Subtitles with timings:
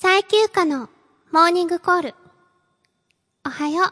[0.00, 0.88] 最休暇の
[1.32, 2.14] モーニングコール。
[3.44, 3.86] おはよう。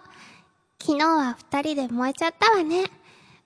[0.80, 2.84] 昨日は二人で燃えちゃったわね。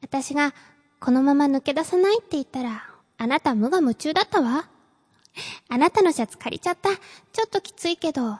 [0.02, 0.52] 私が
[1.00, 2.84] このまま抜け出さないって言ったら、
[3.16, 4.68] あなた無我夢中だったわ。
[5.70, 6.90] あなたのシャツ借りちゃった。
[6.90, 8.38] ちょっときついけど。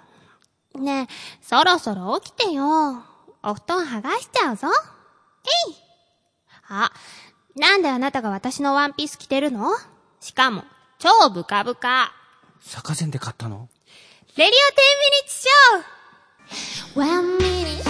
[0.74, 3.02] ねえ、そろそろ起きてよ。
[3.42, 4.68] お布団剥がしちゃうぞ。
[5.68, 5.74] えい
[6.68, 6.92] あ、
[7.56, 9.70] なんであなたが私のワンピース着てるの？
[10.20, 10.64] しかも、
[10.98, 12.12] 超ブカブカ。
[12.60, 13.70] 坂膳で買ったの？
[14.36, 17.00] レディオ10ミニッツショー。
[17.00, 17.89] One minute.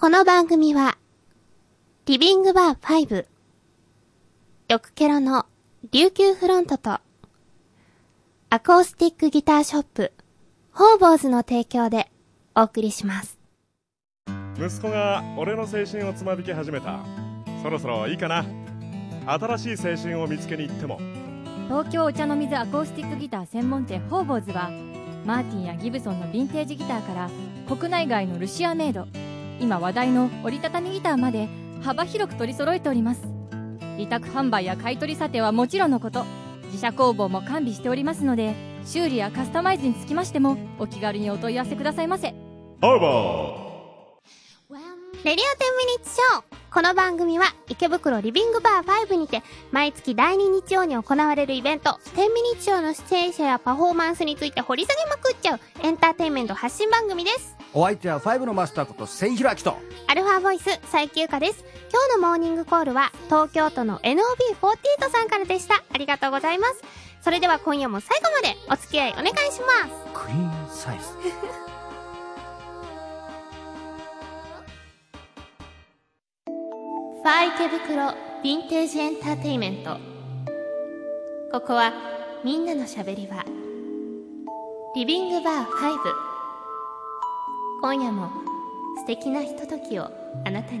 [0.00, 0.96] この番組は、
[2.06, 3.26] リビングバー5、
[4.70, 5.44] 翌ケロの
[5.92, 6.92] 琉球フロントと、
[8.48, 10.14] アコースティックギターショップ、
[10.72, 12.10] ホーボーズの提供で
[12.56, 13.38] お送りします。
[14.56, 17.00] 息子が俺の青春をつまびき始めた。
[17.62, 18.46] そろそろいいかな。
[19.26, 20.98] 新しい青春を見つけに行っても。
[21.68, 24.70] 東京お茶の水アコースティックギター専門店ホーボーズは
[25.26, 27.30] マーティンやギブソンのヴィンテージギターから
[27.68, 29.06] 国内外のルシアメイド
[29.60, 31.48] 今話題の折りたたみギターまで
[31.82, 33.22] 幅広く取り揃えております。
[33.98, 36.24] 委託販売や買取査定はもちろんのこと。
[36.66, 42.28] 自社工房も完備しておりますので修理やカスタマイズにつきましてもお気軽にお問い合わせくださいませ。
[42.28, 43.70] オーバ
[45.24, 45.46] レディオ10
[45.78, 57.56] ミニッツショーこの番組は池袋リビングバー5にて毎月第2日曜に行われるイベント10ミニッツショーの出演者やパフォーマンスについて掘り下げまくっちゃうエンターテインメント発信番組です。
[57.74, 59.76] お相手はファイブのマスターこと千尋明と
[60.06, 61.64] アルファボイス最休暇です。
[61.92, 65.82] 今日のモーニングコールは東京都の NOB48 さんからでした。
[65.92, 66.84] ありがとうございます。
[67.20, 70.24] それでは今夜も最後までお付き合いお願いします。
[70.24, 71.69] クイーンサイズ
[77.22, 79.98] ファー池袋ヴィンテージエンターテイメント。
[81.52, 81.92] ここは
[82.42, 83.44] みんなのしゃべり場。
[84.96, 85.68] リビングバー5
[87.82, 88.30] 今夜も
[88.96, 90.04] 素敵なひとときを
[90.46, 90.80] あなたに。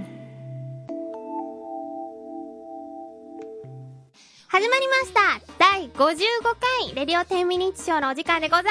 [4.48, 5.20] 始まりました。
[5.58, 6.00] 第55
[6.88, 8.70] 回レディオ10ミニッツショーのお時間でございま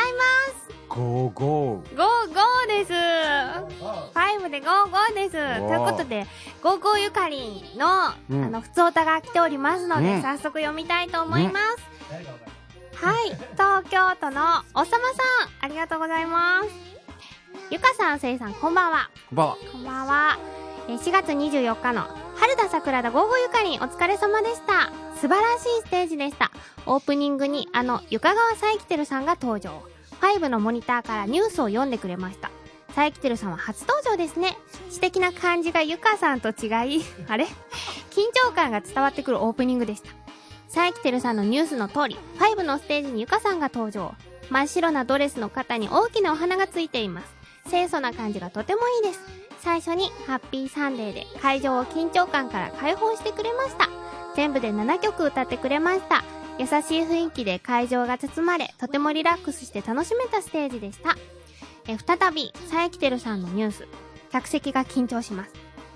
[0.72, 0.79] す。
[0.90, 2.92] ゴーゴーゴーゴーです。
[2.92, 5.32] 5でゴーゴーです。
[5.32, 6.26] ということで、
[6.64, 7.86] ゴーゴーゆかりの、
[8.30, 13.06] うんあの、普通歌が来ておりますので、うん早速読みたいと思います。
[13.06, 14.42] はい、東京都の
[14.74, 16.70] おさまさん、ありがとうございます。
[17.70, 19.10] ゆかさん、せいさん、こんばんは。
[19.30, 20.38] こんばんはこんばんは。
[20.88, 22.02] えー4月24日の
[22.36, 24.92] 春田桜田ゴーゴーゆかりんお疲れ様でした。
[25.16, 26.52] 素晴らしいステージでした。
[26.88, 29.84] オープニングにあのゆかがわさいきてるさんが登場。
[30.22, 32.52] 5のモニターからニュースを読んでくれました。
[32.94, 34.58] さいきてるさんは初登場ですね。
[34.90, 37.46] 詩的な感じがゆかさんと違い、 あれ？
[38.12, 40.10] 緊張感が伝わってくるオープニングでした。
[40.68, 44.14] さいきてるさんのニュースの通り、5のステージにゆかさんが登場。
[44.50, 47.34] 真っ白なドレスの肩に大きなお花がついています。
[47.70, 49.20] 清楚な感じがとてもいいです。
[49.62, 53.90] 最初にハッピーサンデーで会場を緊張感から解放してくれました。
[54.36, 56.24] 全部で7曲歌ってくれました。
[56.60, 61.16] 優しい雰囲気で会場が包まれ、とてもリラックスして楽しめたステージでした。
[61.88, 63.88] え、再び、さやきてるさんのニュース。
[64.30, 65.54] 客席が緊張します。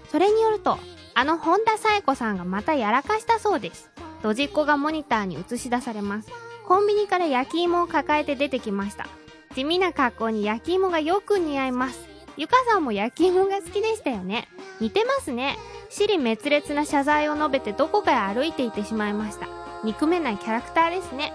[0.10, 0.80] それによると、
[1.16, 3.92] あの本田紗友子さんがまたやらかしたそうです。
[4.24, 6.30] ドジっ子がモニターに映し出されます。
[6.66, 9.08] コンビニから焼き芋を抱えて出てきました。
[9.54, 12.00] 地味な格好に焼き芋がよく似合います。
[12.38, 14.48] ゆかさんも焼き芋が好きでしたよね。
[14.80, 15.58] 似てますね。
[15.90, 19.63] 尻滅裂な謝罪を述べてどこかへ歩いていってしまいました。
[19.84, 21.34] 憎めないキャラクターですね。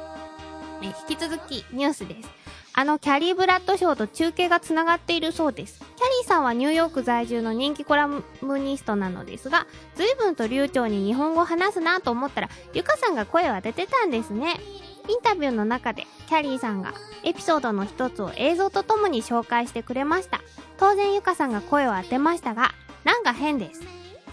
[0.83, 2.29] え引き続きニュースです。
[2.75, 5.81] あのキャリー・ブラッドショーと中継がつながっているそうです。
[5.81, 8.23] キャリーさんはニューヨーク在住の人気コラム
[8.59, 14.61] ニストなのですが、随分と流暢に日本語を話すなと思ったら、ゆかさんが声を当ててたんですね。
[15.09, 16.95] インタビューの中で、キャリーさんが
[17.25, 20.41] エピソードの一つを映像とともに紹介してくれました。
[20.79, 22.71] 当然ゆかさんが声を当てましたが、
[23.03, 23.83] なんか変です。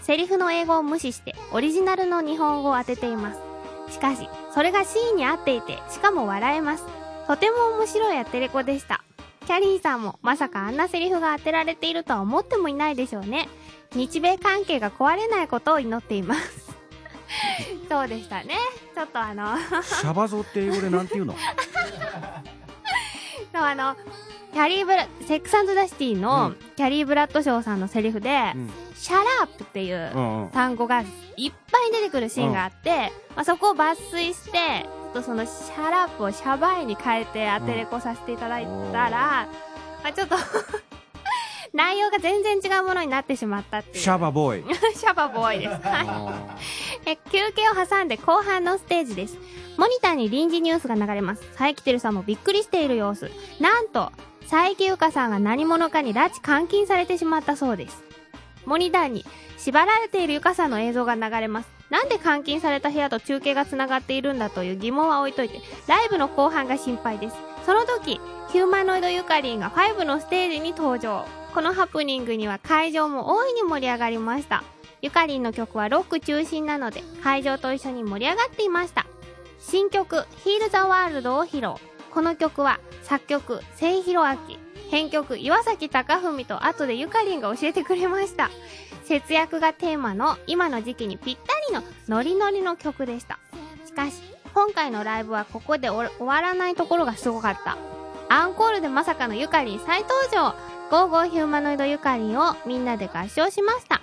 [0.02, 3.45] セリフの英語を無視して、オリジナルの日本語を当てています。
[3.90, 6.84] しかし、それがシーンに合っていて、しかも笑えます。
[7.26, 9.02] とても面白いアテレコでした。
[9.46, 13.48] キャリーさんもまさかあんなセリフが当てられているとは思ってもいないでしょうね。
[13.94, 16.66] 日米関係が壊れないことを祈っています。
[17.88, 18.56] そうでしたね。
[18.94, 21.34] ちょっとあの、シャバゾって英語でなんて言うの？
[23.52, 23.96] そうあの、
[24.52, 31.04] キャリーブラ、セックスザ・シティうのんキャリー・ブラッドショーさんのセリフで、うん shut up っていう単語が
[31.36, 39.48] いっぱい出てくるシーンがあって、まあ、そこを抜粋して、とその shut up をシャバイに変えてアテレコさせていただいたら、
[40.02, 40.36] まあ、ちょっと
[41.72, 44.02] 内容が全然違うものになってしまったっていう。
[44.02, 45.70] シャバボーイ シャバボーイです。
[45.86, 46.46] は
[47.04, 47.10] い。
[47.10, 49.36] え、休憩を挟んで後半のステージです。
[49.76, 51.42] モニターに臨時ニュースが流れます。
[51.48, 53.30] 佐伯てるさんもびっくりしている様子。
[53.60, 54.10] なんと、
[54.48, 58.02] 佐伯ゆかさんが何者かに拉致監禁されてしまったそうです。
[58.66, 59.24] モニターに
[59.56, 61.68] 縛られているゆかさんの映像が流れます。
[61.88, 67.36] なんで監禁された部屋と中継が繋がっているんだという疑問は置いといて、ライブの後半が心配です。
[67.64, 68.20] その時、
[68.50, 71.24] ヒューマノイドゆかりんが5のステージに登場。
[71.54, 74.62] このハプニングには会場も大いに盛り上がりました。
[75.00, 79.06] ゆかりんの曲はロック中心なので、会場と一緒に盛り上がっていました。
[79.60, 81.74] 新曲、ヒール・ザ・ワールドを披露。
[82.10, 84.36] この曲は、作曲、千尋明、
[84.90, 88.50] 編曲、岩崎隆文と後でゆかりんが教えてくれました。
[89.04, 93.38] 節約がテーマの今の時期にぴったりのノリノリの曲でした。
[93.84, 94.20] しかし、
[94.54, 97.76] 今回のライブはここで終わらないところがすごかった。
[98.28, 100.54] アンコールでまさかのゆかりん再登場
[100.90, 104.02] ゴーゴーヒューマノイドゆかりんをみんなで合唱しました。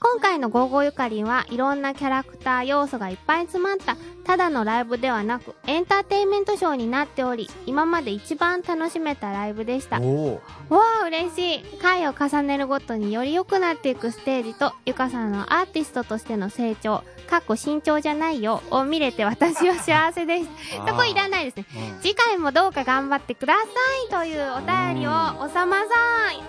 [0.00, 10.00] 今回のゴーゴーゆかりんはいろんなキャラクター要素がいっぱい詰まったただのライブではなくエンターテインメントショーになっており今まで一番楽しめたライブでした。
[10.00, 11.64] わあ嬉しい。
[11.78, 20.48] 回を重ねるごとにより良くなっていくステージとゆかさんのアーティストとしての成長かっこ身長じゃないよを見れて私は幸せです。
[20.86, 21.66] そこいらないですね。
[22.00, 23.68] 次回もどうか頑張ってくださ
[24.08, 25.10] いというお便りを
[25.40, 25.84] おさまさ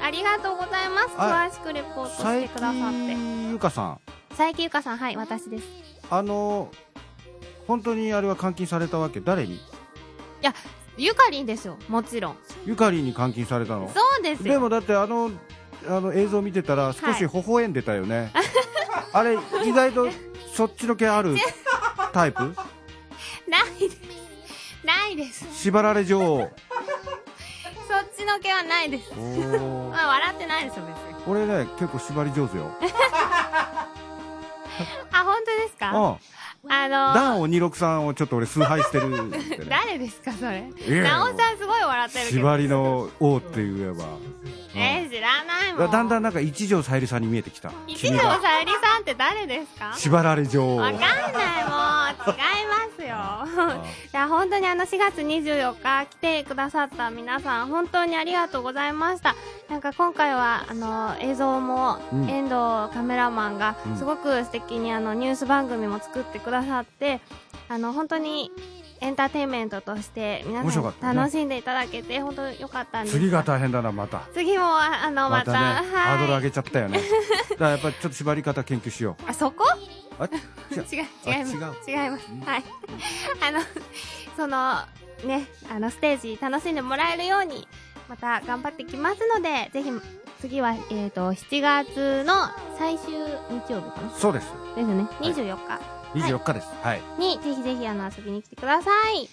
[0.01, 1.09] んありがとうございます。
[1.17, 3.15] あ詳しくレポートし佐てくださって。
[3.15, 3.99] 伯ゆかさん。
[4.29, 5.65] 佐伯ゆかさんはい私です。
[6.09, 6.69] あの
[7.67, 9.19] 本当にあれは監禁されたわけ？
[9.21, 9.59] 誰に？
[10.97, 12.37] ゆかりんですよもちろん。
[12.65, 13.91] ゆかりに監禁されたの？
[13.93, 14.47] そうです。
[14.47, 15.31] よでもだってあの
[15.87, 18.31] あの映像見てたら少し微笑んでたよね、
[19.13, 20.07] あれ意外と
[20.53, 21.35] そっちの毛ある
[22.13, 22.41] タイプ？
[23.47, 23.97] ないです。
[24.85, 25.45] ないです。
[25.63, 26.51] 縛られ女王。
[27.87, 29.11] そっちの毛はないです。
[29.11, 31.23] まあ笑ってないですよ別に。
[31.27, 32.71] 俺ね結構縛り上手よ。
[35.11, 35.91] あ本当ですか？
[35.91, 36.17] うん
[36.67, 39.39] あのダンを263をちょっと俺崇拝してるね。
[39.69, 40.69] 誰ですかそれ？
[40.87, 41.03] いや。
[41.03, 44.05] なおさんすごい笑ってる縛りの王って言えば、
[44.75, 45.91] えー、知らないもん。
[45.91, 47.71] だんだんなんか一条さゆりさんに見えてきた。
[47.87, 49.93] 一条さゆりさんって誰ですか？
[49.97, 50.77] 縛られ女王。
[50.77, 52.31] わかんないもう。
[52.31, 52.37] 違い
[52.67, 52.94] ます。
[52.94, 52.94] よ
[53.45, 59.35] いや本当にあの4月24日来てくださった皆さん本当にありがとうございました。
[59.69, 62.29] なんか今回はあの映像もうん。
[62.29, 67.21] 遠藤カメラマンがうんすごく素敵にあのニュース番組も作ってくださって
[67.69, 68.51] あの本当に
[69.01, 73.17] エンターテインメントとして皆面さん楽しんでいただけて本当良かったんです。
[73.17, 74.21] 次が大変だなまた。
[74.33, 75.51] 次もああのまた。
[75.51, 76.43] またねハードル上はい。
[76.43, 76.99] げちゃったよね。
[77.51, 79.63] だからやっぱりちょっと縛り方研究しよあそこ？
[79.65, 80.83] うあ違う。
[80.95, 81.57] 違う違います。
[81.87, 82.25] あ違います。
[82.45, 82.63] はい。
[83.41, 83.59] あの
[84.35, 87.67] そのねあのステージ楽しんでもらえるように
[88.07, 89.91] また頑張ってきますのでぜひ
[90.41, 93.13] 次はえっ、と7月の最終
[93.49, 94.11] 日曜日かな？
[94.17, 94.47] そうです。
[94.75, 95.79] ですよね24日。
[96.13, 96.67] 24日です。
[96.81, 99.29] はい、にぜひぜひあの遊びに来てください。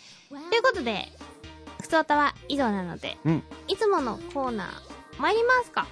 [0.50, 1.08] ということで
[1.80, 3.42] ふつおたは以上なので、うん。
[3.68, 4.68] いつものコーナー
[5.20, 5.86] 参りますか？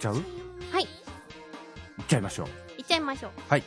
[0.00, 0.14] ちゃう？
[0.72, 0.82] はい。
[0.82, 0.88] いっ
[2.08, 2.48] ちゃいましょう
[2.90, 3.62] ちゃいましょうはい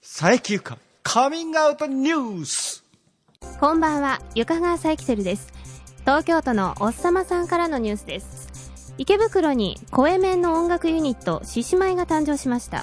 [0.00, 2.84] 佐伯ゆかカミングアウトニュース
[3.60, 5.52] こんばんは、ゆかがわさいきてるです。
[6.00, 8.94] 東京都のおっさまさんからのニュースです。
[8.98, 12.82] 池袋に声面の音楽ユニット、獅子舞が誕生しました。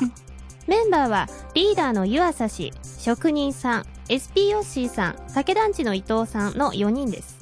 [0.67, 7.37] メンバーは、リーダーの湯浅氏、職人さん、SP ヨッシーさん、酒団地の伊藤さんの4人です。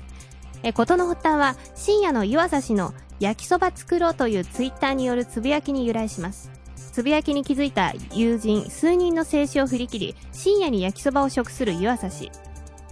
[0.62, 6.63] え、ことの発端は、深夜の湯浅氏の焼きそば作ろうというツイッターによるつぶやきに由来します。
[6.94, 12.32] つぶやきに気づいた友人数人の静止を振り切り、深夜に焼きそばを食する湯浅氏。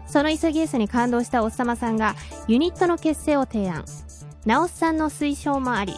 [0.08, 2.15] その潔さに感動したおっさまさんが
[2.48, 3.86] ユニットの結成を提案。
[4.43, 5.93] ナオスさんの推奨もあり、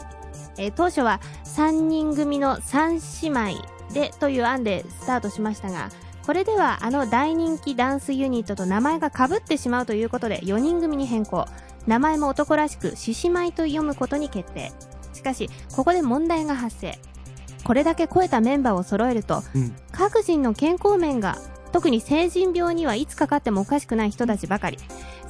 [0.57, 5.89] えー当初は3人組の3姉妹でという案でスタートしましたが、
[6.25, 11.45] これではあの大人気ダンスユニットと名前が被ってしまうということで4人組に変更。
[11.88, 14.74] 名前も男らしく獅子舞と読むことに決定。
[15.13, 17.00] しかし、ここで問題が発生。
[17.63, 19.75] これだけ超えたメンバーを揃えると、うん。
[19.91, 21.38] 各人の健康面が
[21.72, 24.77] 特に成人病にはいつかかってもおかしくない人たちばかり。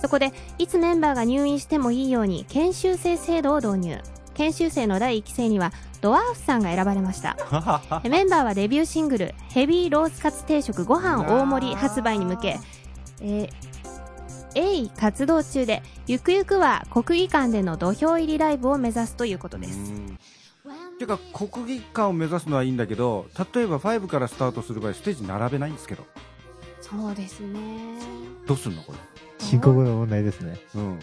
[0.02, 4.02] そこでいつメンバーが入院してもいいように研修生制度を導入。
[4.34, 5.72] 研修生の第1期生には
[6.02, 7.38] ドワーフさんが選ばれました。
[8.10, 12.60] メンバーはデビューシングル「ヘビーロースカツ定食ご飯大盛り」発売に向け、
[13.22, 13.74] えー
[14.56, 19.80] 鋭意活動中でゆくゆくは国技館での土俵入りライブを目指すということです
[20.98, 26.06] ていうか国技館を目指すのはいいんだけど例えば5からスタートする場合ステージ並べないんですけど。
[26.82, 27.60] そうですね。
[28.46, 28.98] どうすんのこれ？
[29.40, 30.58] 深刻な問題ですね。
[30.76, 31.00] うん。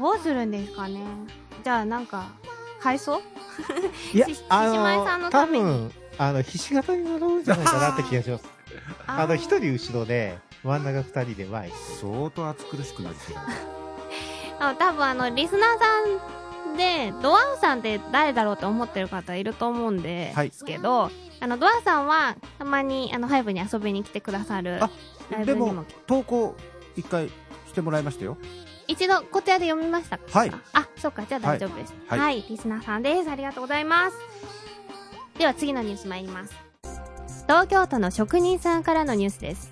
[0.00, 1.00] どうするんですかね。
[1.62, 2.30] じゃあなんか
[2.80, 3.20] 改装？
[4.12, 5.64] いやし、あのの、ために？
[5.64, 8.44] 多分、あの、ひし形になるんじゃないかなって気がします。
[9.06, 11.70] あの、一人後ろで、真ん中二人で前。
[12.00, 13.36] 相当暑苦しくなりそう
[14.78, 16.45] 多分あのリスナーさん
[16.76, 24.90] でドワンさんって誰だろうって思ってる方いると思うんで、はいすけどあのドワンさんはたまにあのハイブに遊びに来てくださるあ
[25.30, 26.54] でライブにもも投稿
[26.96, 27.28] 一回
[27.66, 28.36] してもらいましたよ。
[28.88, 30.38] 一度こちらで読みましたか？
[30.38, 30.52] はい。
[30.72, 31.94] あそうかじゃあ大丈夫です。
[32.06, 32.40] は、はい。
[32.40, 33.30] いリスナーさんです。
[33.30, 34.16] ありがとうございます。
[35.38, 36.54] では次のニュース参ります。
[37.48, 39.70] 東京都の職人さんからのニュースです。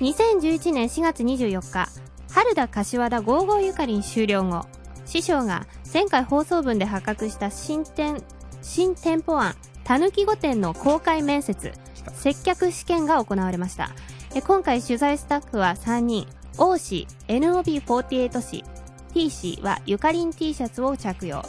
[0.00, 1.88] 2011年4月24日
[2.32, 4.66] 春田柏田55ゆかりん終了後
[5.06, 8.22] 師匠が前回放送分で発覚した新店
[8.62, 11.72] 新店舗案たぬき御殿の公開面接
[12.14, 13.90] 接客試験が行われました。
[14.34, 16.26] え今回取材スタッフは3人
[16.58, 18.64] O 氏 NOB48 氏
[19.12, 21.42] T 氏はゆかりん T シャツを着用。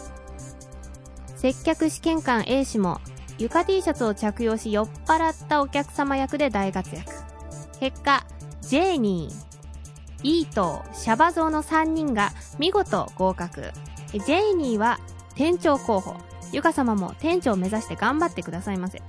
[1.37, 2.99] 接客試験官 A 氏も
[3.37, 7.11] ゆか T シャツを着用し酔っ払ったお客様役で大活躍。
[7.79, 8.25] 結果
[8.61, 9.53] ジェーニー
[10.23, 13.71] イートシャバゾウの3人が見事合格
[14.19, 14.99] ジェーニーは
[15.35, 16.15] 店長候補。
[16.51, 19.01] ゆか様も店長を目指して頑張ってくださいませ。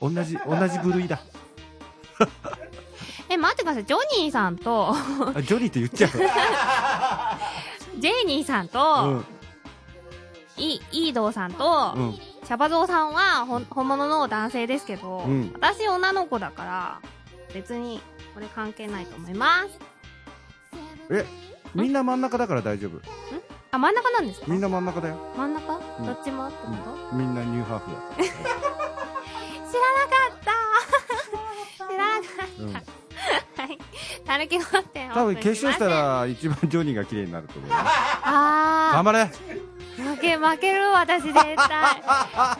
[0.00, 1.20] 同じ同じ部類だ。
[3.28, 3.84] え待ってください。
[3.84, 6.08] ジョニーさんとあジョニーって言っちゃ
[7.98, 9.24] ジェーニーさんと、ううん。
[10.56, 12.12] イイードーさんと、うん。
[12.14, 15.52] シャバゾウさんは本物の男性ですけど、うん。
[15.54, 17.00] 私女の子だから
[17.52, 18.00] 別に
[18.34, 19.78] これ関係ないと思います。
[21.10, 21.26] え
[21.74, 23.00] みんな真ん中だから大丈夫
[23.74, 24.46] あ真ん中なんですか？
[24.48, 26.06] みんな真ん中だよ、真ん中、うん。
[26.06, 26.72] どっちもってこ
[27.10, 27.96] と、みんなニューハーフだ。
[27.96, 28.30] から知
[29.74, 30.52] らなかった。
[31.76, 32.28] 知らなか
[32.60, 32.78] うんった。
[33.62, 33.78] はい。
[34.24, 37.76] たぬき御殿多分決勝したらら一番ジョニーが綺麗になると思うよ。
[37.76, 39.22] あ頑張れ。
[39.22, 39.28] ー
[39.96, 41.52] 負け負ける私絶対。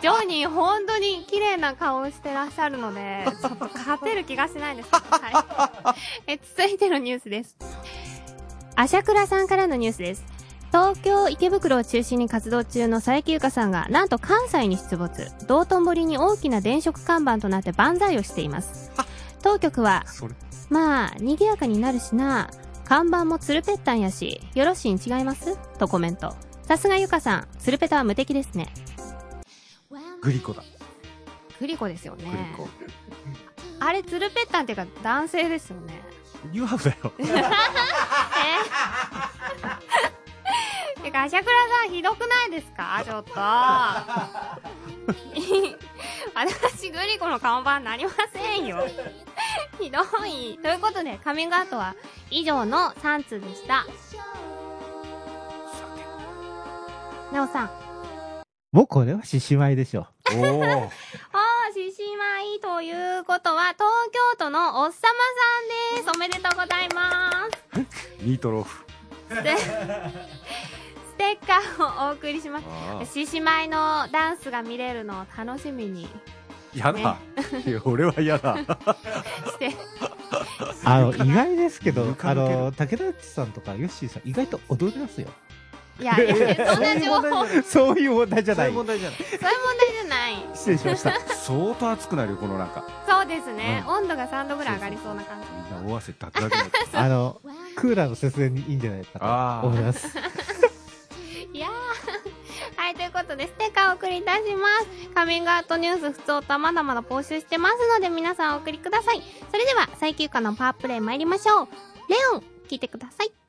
[0.01, 4.89] ジョニー本当に綺麗な顔してらっしゃるのでちょっと勝てる気がしないんです。
[4.91, 5.95] は
[6.27, 7.57] い、え続いてのニュースです。
[8.77, 10.25] 朝倉さんからのニュースです
[10.75, 15.31] 東京池袋を中心に活動中の佐伯ゆかさんがなんと関西に出没。
[15.47, 18.91] 道頓堀に大きな電飾看板となって万歳をしています。
[19.41, 20.05] 当局は
[20.71, 22.51] まあ賑やかになるしな。
[22.85, 25.57] 看板もつるぺったんやしよろしいん違います？
[25.79, 26.35] とコメント。
[26.65, 28.75] さすがゆかさんつるぺたは無敵ですね。
[30.23, 30.65] グリコだ。
[31.61, 32.25] グリコですよね。
[32.25, 32.69] グリコ。
[33.79, 36.03] あれつるぺったんっていうか男性ですよね。
[36.51, 37.25] ニューハーフだよえ
[41.05, 41.45] てか、朝倉
[41.85, 43.03] さんひどくないですか？
[43.05, 43.33] ちょっと。
[46.35, 48.79] 私、グリコの看板なりませんよ。
[49.81, 50.59] ひどい。
[50.63, 51.95] ということで、カミングアウトは
[52.31, 53.85] 以上の3通でした。
[57.33, 57.71] なおさん。
[58.73, 60.07] もうこれは獅子舞でしょ。
[60.33, 60.43] お お
[61.75, 63.79] 獅子舞ということは、東
[64.11, 65.11] 京都のおっさま
[66.01, 66.17] さんです。
[66.17, 67.31] おめでとうございま
[67.75, 67.79] す。
[68.21, 68.85] ミートローフ
[71.35, 72.65] ステステッカーをお送りします。
[72.69, 76.09] あ獅子舞のダンスが見れるのを楽しみに。
[76.81, 77.19] あやだ、
[77.67, 78.57] いや俺は嫌だ。
[78.57, 79.71] して、
[80.85, 85.29] あの、意外ですけど、あの、竹田内さんとかヨッシーさん、意外と踊れますよ。
[86.01, 86.37] いやいや、
[86.75, 89.19] そんな情報、そういうそういう問題じゃそうないいう問題じゃない。
[89.21, 90.35] 問題じゃない。
[90.55, 91.21] 失礼しました。
[91.37, 92.85] 相当暑くなるよこの中。
[93.09, 93.95] そうですね、うん。
[93.95, 95.47] 温度が3度ぐらい上がりそうな感じ。
[95.73, 96.55] みんな大汗だくだく
[96.95, 97.41] あの、
[97.77, 100.09] クーラーの節電にいいんじゃないかと思います。
[102.95, 104.69] ということで、ステッカーをお送りいたしま
[105.03, 105.11] す。
[105.15, 109.23] カミングアウトニュース、普通とまだまだ募集してますので、皆さんお送りください。
[109.51, 111.69] それでは、最休暇のパワープレイ参りましょう。
[112.09, 113.44] レオン、聞いてください。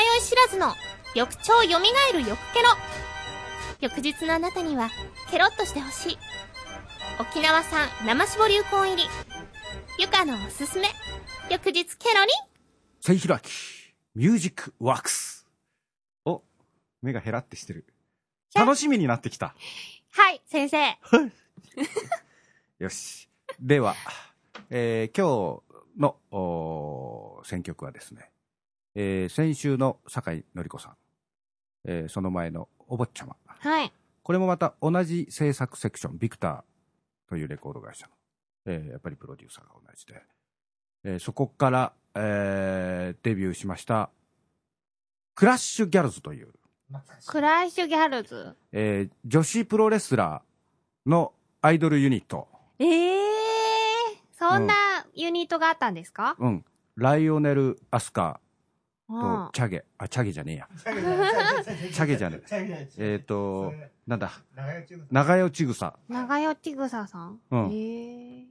[0.00, 0.74] い知らずの
[1.14, 2.68] 翌朝よみがえる翌ケロ
[3.80, 4.90] 翌日のあなたには
[5.30, 6.18] ケロッとしてほしい
[7.20, 9.02] 沖縄産生搾り流行入り
[9.98, 10.88] ゆかのおすすめ
[11.50, 12.48] 翌日ケロリン
[13.00, 13.48] せいひらき、
[14.14, 15.46] ミュージックワークス。
[16.24, 16.42] お、
[17.00, 17.86] 目がヘラってしてる。
[18.54, 19.54] 楽しみになってきた。
[20.10, 20.98] はい先生
[22.84, 23.28] よし。
[23.60, 23.94] では、
[24.68, 25.62] えー今
[25.96, 28.30] 日の、選曲はですね、
[29.00, 30.92] えー先週の酒井のり子さん、
[31.84, 33.36] えーその前のお坊ちゃま。
[33.46, 33.92] はい。
[34.24, 36.62] これもまた同じ制作セクション、ビクター
[37.28, 38.12] というレコード会社の、
[38.66, 40.20] えーやっぱりプロデューサーが同じで、
[41.04, 44.10] えーそこから、えーデビューしました、
[45.36, 46.48] クラッシュギャルズという、
[47.28, 48.56] クラッシュギャルズ。
[48.72, 51.32] えー女子プロレスラーの
[51.62, 52.48] アイドルユニット、
[52.80, 53.20] ええー、
[54.36, 54.74] そんな
[55.14, 56.64] ユニットがあったんですか、うん、
[56.96, 58.47] ライオネル・アスカうん
[59.08, 60.68] とチャゲ、あ、チャゲじゃねえや。
[60.76, 62.90] チャゲじゃねえ。
[62.98, 63.72] えっ、と、
[64.06, 64.30] なんだ、
[65.10, 65.98] 長与千草。
[66.08, 67.06] 長与千草。
[67.06, 67.70] さん、うん。
[67.72, 68.44] ええ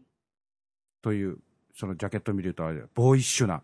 [1.02, 1.38] という、
[1.76, 3.62] そのジャケット見るとあれ、ボーイッシュな、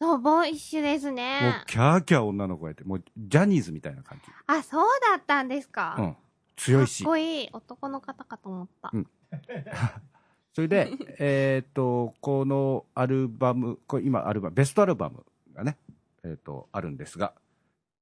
[0.00, 4.30] そうボーイッシュですもうねキャーキャー女の子やって、もうジャニーズみたいな感じ。
[4.46, 6.16] あそうだったんですか、うん。
[6.56, 7.02] 強いし。
[7.02, 7.12] かっ。
[7.12, 9.06] こいい男の方かと思った、うん。
[10.54, 15.76] それで、えっと、このアルバム、これ今アルバム、ベストアルバムがね、
[16.24, 17.34] えっ、と、あるんですが、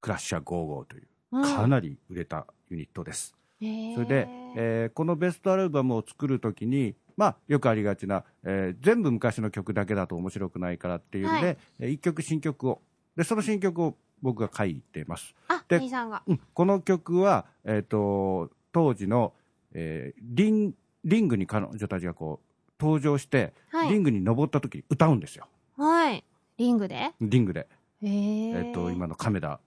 [0.00, 3.34] クラッシャー55という、うんかなり売れたユニットです。
[3.60, 12.82] へーそれで、えーこのベストアルバムを作るときに、まあ、よくありがちな、えー全部昔の曲だけだと面白くないからっていうんで、はいえー一曲新曲を、
[13.16, 15.34] で、その新曲を僕が書いてます。
[15.48, 19.32] あで兄さんがうん、この曲は、えっ、と、当時の、
[19.72, 25.46] えーリン、リングに彼女たちがこう、登場して、はいリングに登った時に歌うんですよ。
[25.78, 26.24] はい
[26.58, 27.12] リングで？
[27.20, 27.66] リングで。
[28.02, 29.60] へええっ、と、今の亀田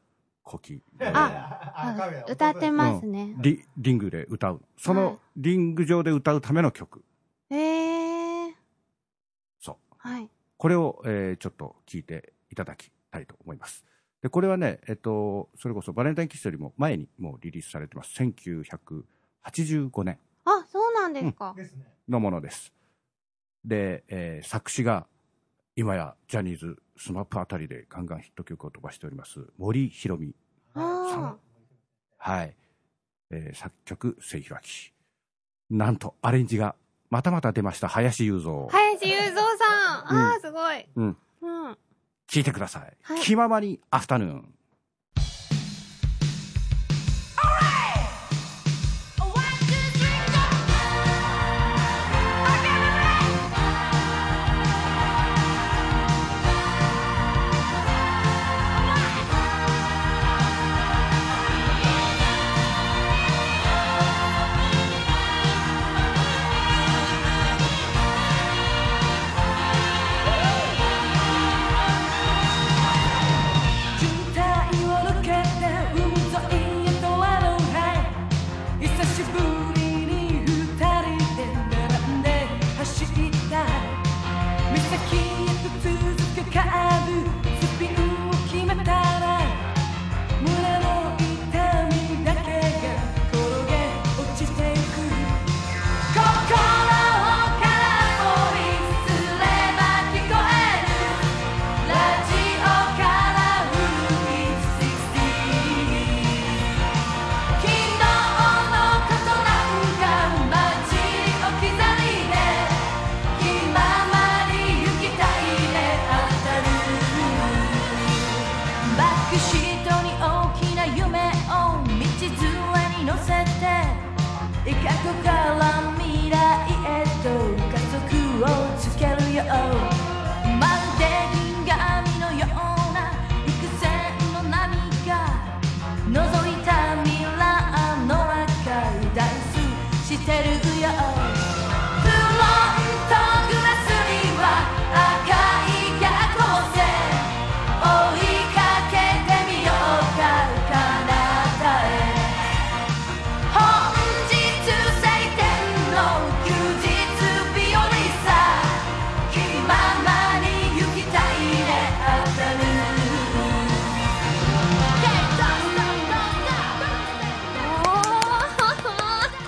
[0.46, 0.82] 古希。
[1.00, 4.62] あ歌ってますね、リリングで歌う。
[4.78, 7.04] そはいのリング上で歌うための曲。
[7.50, 8.56] へえ
[9.60, 9.76] そう。
[9.98, 13.84] はいこれを、えーちょっと聞いていただきたいと思います。
[14.22, 18.14] で、これはね、えっと、それこそバレンタインキッスよりも前にもうリリースされてます。
[18.22, 21.56] 1985年あそうなんですか、
[22.08, 22.74] のものです。
[23.64, 25.08] で、えー作詞が
[25.76, 30.36] 今やジャニーズ、 SMAP あたりでガンガンヒット曲を飛ばしております、森浩美
[30.74, 31.40] さあん。
[32.18, 32.56] はい。
[33.32, 34.94] えー作曲、せいひらき。
[35.70, 36.76] なんと、アレンジが
[37.10, 38.66] またまた出ました、林雄三。
[38.66, 41.18] あ林雄三さんああすごいうん。
[41.42, 41.78] うん
[42.28, 42.98] 聞いてください。
[43.04, 44.54] はい気ままにアフタヌーン。「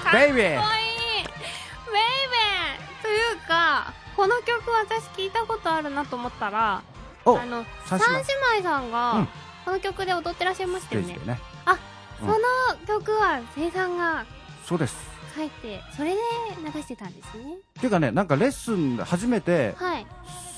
[0.07, 0.61] かっこいいベイベー
[3.01, 6.81] というか、この曲私聞いたことあるなと思ったら、
[7.25, 8.19] おあの、三三姉
[8.59, 9.27] 妹さんが、うん
[9.65, 11.19] この曲で踊ってらっしゃいましたよね。
[11.25, 11.39] ね。
[12.21, 12.33] その
[12.87, 14.25] 曲は、生さんが
[14.65, 14.95] そうです。
[15.35, 16.21] 書いて、それで
[16.73, 17.55] 流してたんですね。
[17.55, 20.07] っていうかね、なんかレッスンで初めて、はい。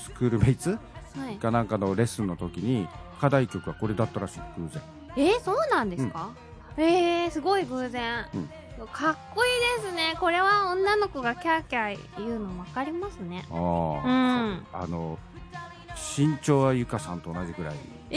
[0.04, 0.78] スクールメイツ
[1.16, 1.34] はい。
[1.38, 2.86] かなんかのレッスンの時に、
[3.20, 4.80] 課題曲がこれだったらしい、偶然。
[5.16, 6.30] えー、そうなんですか、
[6.76, 8.50] えー、すごい偶然、うん
[8.86, 10.16] かっこいいですね。
[10.18, 13.44] これは女の子がキャーキャー言うの分かりますね。
[13.50, 14.66] ああ、うん。
[14.72, 15.18] あの、
[16.16, 17.76] 身長はゆかさんと同じぐらい。
[18.10, 18.16] え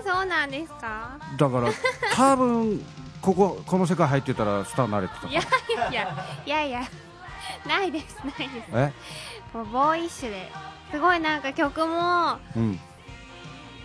[0.00, 1.18] ー、そうなんですか？
[1.36, 1.70] だから、
[2.14, 2.84] 多分、
[3.20, 6.02] ここ、この世界入ってたらスターになれてたかいやいやいや
[6.46, 6.82] いやいや
[7.66, 8.68] ないですないです。
[8.72, 8.92] え？
[9.52, 10.50] もうボーイッシュで。
[10.90, 12.80] すごいなんか曲もうん。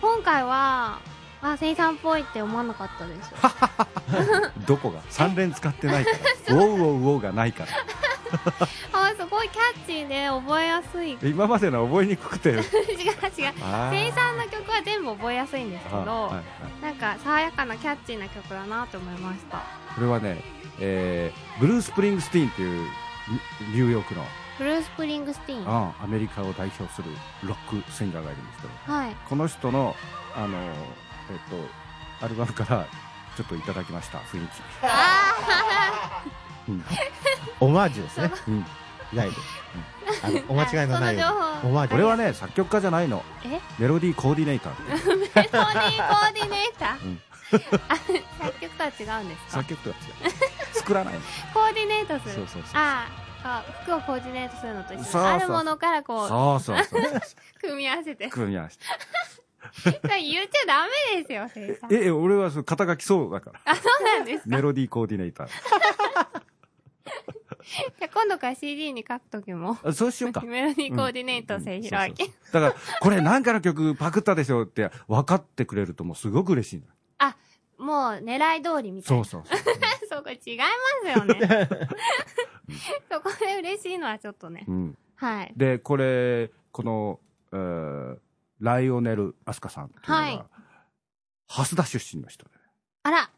[0.00, 1.00] 今回は
[1.42, 3.32] あ生産っぽいって思わなかったです
[4.66, 6.10] どこが ?3 連使ってないか
[6.48, 6.54] ら。
[6.54, 7.70] ウォウウォウウォウがないから。
[8.92, 11.12] あすごいキャッチーで覚えやすい。
[11.12, 12.56] 違う違う今までの覚えにくくて。
[13.62, 16.42] あ生産の曲は全部覚えやすいんですけど、はいは
[16.80, 16.82] い。
[16.82, 19.58] なんか爽やかなキャッチーな曲だなと思いました。
[19.94, 20.42] これはね、
[20.78, 22.88] えーブルース・プリングスティーンっていう
[23.68, 24.24] ニニューヨークの、
[24.58, 25.64] ブルース・プリングスティーン？
[25.64, 27.10] はあアメリカを代表する
[27.42, 28.72] ロックシンガーがいるんですけど、
[29.06, 29.16] い。
[29.28, 29.96] この人の、
[30.36, 30.58] あの、
[31.30, 31.38] えっ
[32.18, 32.86] と、アルバムから
[33.36, 34.50] ちょっといただきました、雰囲気。
[34.82, 36.22] あ
[36.68, 36.84] うん
[37.60, 38.30] オマージュですね。
[38.48, 38.66] うん、
[39.12, 39.36] いわゆる。
[40.22, 41.38] あの、 お間違いのないように。
[41.38, 41.90] その情報オマージュ。
[41.92, 43.24] これはね、作曲家じゃないの。
[43.44, 43.60] え？
[43.78, 44.82] メロディーコーディネーター。
[44.82, 48.88] メロディーコーディネーター、うんあ作曲とは
[49.18, 49.50] 違うんですか？
[49.50, 50.74] 作曲とは違う。
[50.74, 51.20] 作らないの。
[51.52, 52.34] コーディネートする？
[52.34, 52.70] そうそうそう。
[52.74, 57.20] あーあ服をコーディネートするのと一緒そうそうあるものからこうそうそうそう。
[57.60, 58.84] 組み合わせて組み合わせて。
[59.84, 63.60] 言っちゃダメですよ生産え、え俺はそう肩書きそうだから。
[63.64, 64.56] あそうなんですか？
[64.56, 65.48] メロディーコーディネーター。
[67.98, 70.40] じゃあ今度から CD に書くときもあそうしようか。
[70.46, 76.86] メロディーコーディネートせひろあきだから、これなんかの曲パクったでしょって分かってくれるともうすごく嬉しいの。
[77.78, 79.58] もう狙い通りみたいなそうそうそう。
[80.18, 80.64] そこ違いま
[81.14, 81.68] すよね
[83.10, 84.98] そこで嬉しいのはちょっとねうん。
[85.14, 87.20] はいで、これ、この、
[87.52, 88.18] えー
[88.60, 90.44] ライオネル・アスカさんっていうのは、はい
[91.48, 92.50] 蓮田出身の人で、
[93.02, 93.30] あら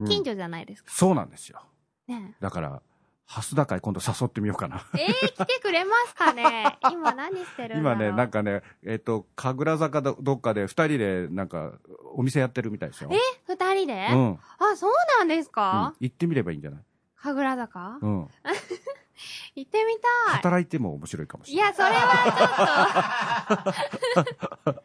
[0.00, 1.62] うん近所じゃないですか、そうなんですよ。
[2.08, 2.82] ねだから、
[3.26, 4.84] 蓮田会今度誘ってみようかな。
[4.92, 11.72] えー、来てくれますかね 今何してる今ね、なんかね、えっ、と、神楽坂どどっかで二人で、なんか、
[12.14, 13.10] お店やってるみたいですよ。
[13.12, 14.18] え二人で、うん。
[14.18, 14.38] うん。
[14.58, 16.80] あ、そうなんですか、行ってみればいいんじゃない？
[17.16, 18.28] 神楽坂、うん。
[19.54, 19.94] 行ってみ
[20.26, 20.36] たい。
[20.36, 21.70] 働いても面白いかもしいれない。
[21.70, 23.74] や、それは
[24.14, 24.26] ちょっ
[24.64, 24.82] と。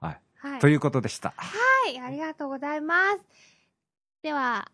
[0.06, 0.20] はい。
[0.38, 0.60] はい。
[0.60, 1.34] ということでした。
[1.36, 1.44] は
[1.88, 3.20] い、ありがとうございます。
[4.22, 4.70] では、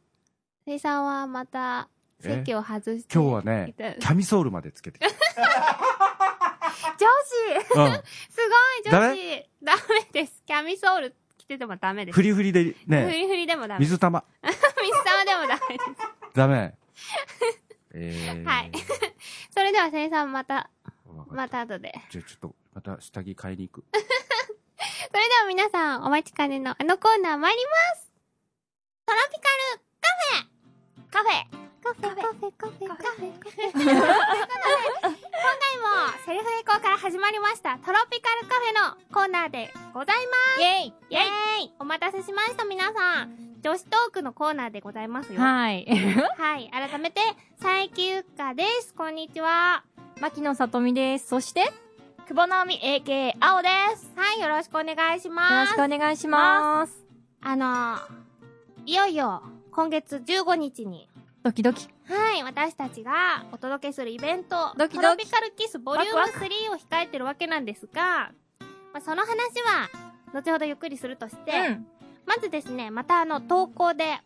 [0.65, 1.89] せいさんはまた
[2.21, 3.15] 席を外して。
[3.15, 5.09] 今日はね、キャミソールまでつけてきた。
[6.99, 7.07] 女
[7.73, 7.93] 子うん。
[7.93, 8.41] す
[8.85, 10.07] ごい女子ダメ？
[10.13, 10.43] です。
[10.47, 12.15] キャミソール着ててもダメです。
[12.15, 13.81] フリフリでフね、リフリでもダメ。
[13.81, 14.25] 水玉。
[14.43, 14.53] 水
[15.05, 15.91] 玉でもダメです。
[16.35, 16.75] ダメ。
[17.95, 18.45] えー。
[18.45, 18.73] はい。
[19.51, 20.71] それでは、せいさんまた、
[21.29, 21.95] また後で。
[22.11, 23.85] じゃあちょっと、また下着買いに行く。
[23.93, 23.97] そ
[25.17, 28.13] れでは皆さん、お待ちかねのあのコーナー参ります。
[29.07, 30.53] トロピカルカフェ。
[31.11, 32.97] カフェカフェカフェカフェカフェ。
[32.97, 34.17] カフェ今回
[35.79, 40.61] もセルフエコーから始まりましたトロピカルカフェのコーナーでございます。
[40.61, 40.95] イェイ。
[41.11, 41.73] イェーイ。
[41.81, 45.87] お待たせしました皆さん女子トークのコーナーでございますよはい。
[46.37, 47.21] はい改めて
[47.61, 49.85] 佐伯ゆっかですこんにちは
[50.21, 51.29] 牧野さとみです。
[51.29, 51.67] そして、よ
[52.27, 57.07] 久保直美 AK 青ですはいよろしくお願いしますろしくお願いします。
[57.41, 58.01] あのー、
[58.87, 61.09] いよいよ、今月15日に、
[61.45, 61.89] ドキドキ。
[62.09, 68.33] はい、私たちがお届けするイベント、ドキドキトロピカルキスボリュームワクワ3を控えてるわけなんですが、
[68.93, 69.29] まあ、その話
[69.63, 69.89] は、
[70.33, 71.87] 後ほどゆっくりするとして、うん。
[72.27, 74.21] まずですね、またあの、投稿で、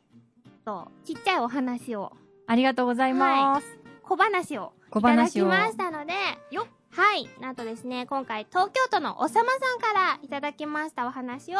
[0.64, 2.12] と、ちっちゃいお話を、
[2.46, 3.78] ありがとうございます。
[4.02, 5.44] 小話を、小いただ話を。
[5.44, 6.12] きましたので、
[6.50, 7.28] よはい。
[7.40, 11.58] なんとですね、今回、東京都のおさまさんからいただきましたお話を、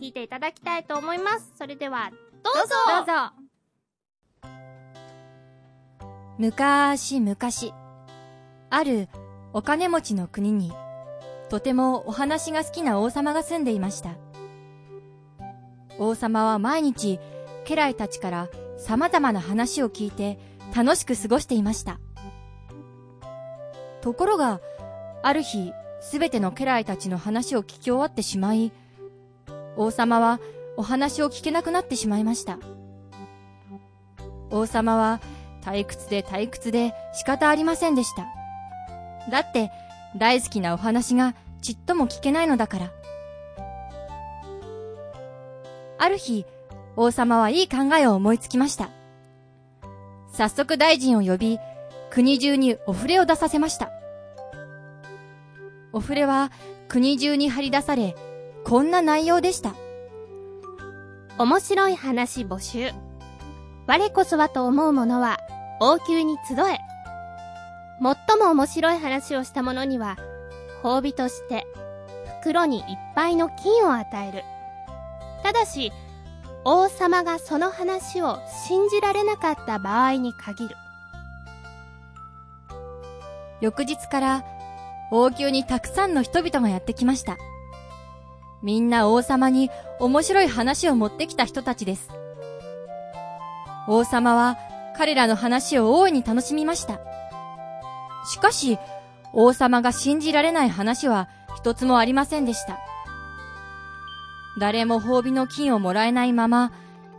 [0.00, 1.52] 聞いていただきたいと思います。
[1.56, 2.10] それでは、
[2.42, 3.44] どうぞどうぞ。
[6.36, 7.72] むかーしむかし、
[8.70, 9.08] ある
[9.52, 10.72] お金持ちの国に、
[11.48, 14.23] とてもお話が好きな王様が住んでいました。
[15.98, 17.20] 王様は毎日、
[17.64, 20.38] 家来たちから様々な話を聞いて
[20.74, 21.98] 楽しく過ごしていました。
[24.00, 24.60] ところが、
[25.22, 28.72] ある日、すべての家来たちの話を聞き終わってしまい、
[29.76, 30.40] 王様は
[30.76, 32.58] お話を聞けなくなってしまいました。
[34.50, 35.20] 王様は
[35.62, 38.26] 退屈で退屈で仕方ありませんでした。
[39.30, 39.70] だって、
[40.16, 42.90] 大好きなお話がちっとも聞けないのだから。
[45.98, 46.44] ある日、
[46.96, 48.90] 王様はいい考えを思いつきました。
[50.32, 51.58] 早速大臣を呼び、
[52.10, 53.90] 国中にお触れを出させました。
[55.92, 56.50] お触れは
[56.88, 58.14] 国中に張り出され、
[58.64, 59.74] こんな内容でした。
[61.38, 62.92] 面白い話募集。
[63.86, 65.38] 我こそはと思う者は、
[65.80, 66.78] 王宮に集え。
[68.00, 70.16] 最も面白い話をした者には、
[70.82, 71.66] 褒美として、
[72.40, 74.44] 袋にいっぱいの金を与える。
[75.44, 75.92] ただし、
[76.64, 80.74] 王様がその話を信じられなかった場合に限る。
[83.60, 84.44] 翌日から
[85.12, 87.36] 王宮にたくさんの人々がやってきました。
[88.62, 92.08] みんな王様に面白い話を持ってきた人たちです。
[93.86, 94.56] 王様は
[94.96, 97.00] 彼らの話を大いに楽しみました。
[98.26, 98.78] しかし、
[99.34, 102.78] 王様が信じられない話は一つもありませんでした。
[104.58, 106.72] 誰も褒美の金をもらえないまま、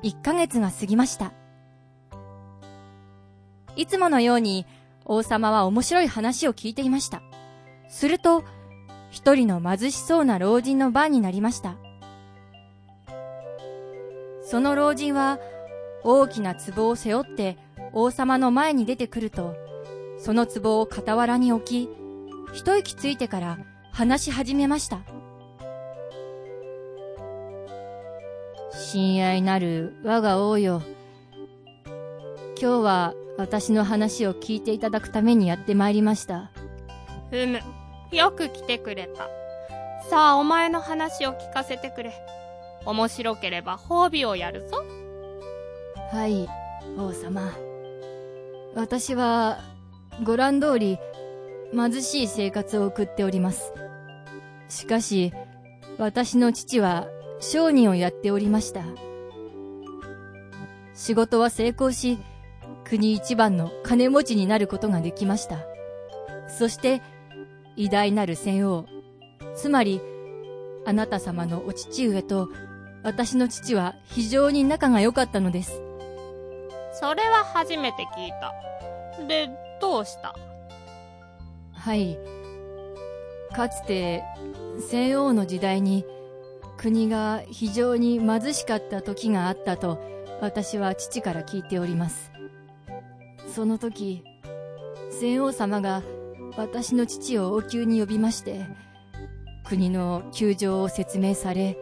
[0.04, 1.34] 1ヶ月が過ぎました。
[3.76, 4.66] いつものように
[5.04, 7.22] 王様は面白い話を聞いていました。
[7.90, 8.44] すると、
[9.12, 11.76] 一人の貧しそうな老人の番になりました。
[14.44, 15.40] その老人は、
[16.04, 17.58] 大きな壺を背負って
[17.92, 19.56] 王様の前に出てくると、
[20.20, 21.90] その壺を傍らに置き、
[22.54, 23.58] 一息ついてから
[23.92, 25.00] 話し始めました。
[28.76, 30.82] 親愛なる我が王よ。
[32.60, 36.52] 今日は私の話を聞いていただくためにやってまいりました。
[37.32, 37.60] ふむ。
[38.12, 39.30] よく来てくれた。
[40.10, 42.14] さあ、お前の話を聞かせてくれ。
[42.86, 44.84] 面白ければ褒美をやるぞ。
[46.12, 46.48] はい、
[46.98, 47.52] 王様。
[48.76, 49.60] 私は、
[50.24, 51.00] ご覧通り、
[51.74, 53.74] 貧しい生活を送っております。
[54.68, 55.34] しかし、
[55.98, 57.08] 私の父は
[57.46, 58.82] 商人をやっておりました。
[60.94, 62.18] 仕事は成功し、
[62.84, 65.60] 国一番の金持ちになることができました。
[66.48, 67.02] そして、
[67.76, 68.86] 偉大なる戦王、
[69.56, 70.02] つまり、
[70.86, 72.50] あなた様のお父上と、
[73.04, 75.82] 私の父は非常に仲が良かったのです。
[76.94, 78.54] それは初めて聞いた。
[79.28, 79.50] で、
[79.82, 80.36] どうした？
[81.74, 82.18] はい。
[83.54, 84.24] かつて、
[84.90, 86.06] 戦王の時代に、
[86.78, 90.00] 国が非常に貧しかった時があったと、
[90.42, 92.32] 私は父から聞いております。
[93.54, 94.24] その時、
[95.10, 96.04] 戦王様が
[96.58, 98.66] 私の父を王宮に呼びまして、
[99.68, 101.78] 国の窮状を説明され、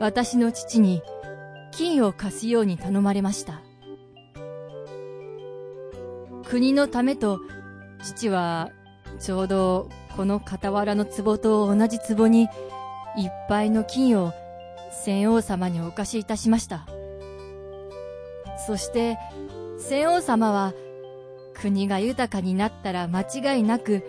[0.00, 1.02] 私の父に
[1.72, 3.60] 金を貸すように頼まれました。
[6.48, 7.40] 国のためと、
[8.02, 8.70] 父は
[9.18, 12.48] ちょうどこの傍らの壺と同じ壺に
[13.16, 14.32] いっぱいの金を
[15.04, 16.86] 戦王様にお貸しいたしました。
[18.66, 19.18] そして
[19.78, 20.72] 戦王様は
[21.54, 24.02] 国が豊かになったら間違いなく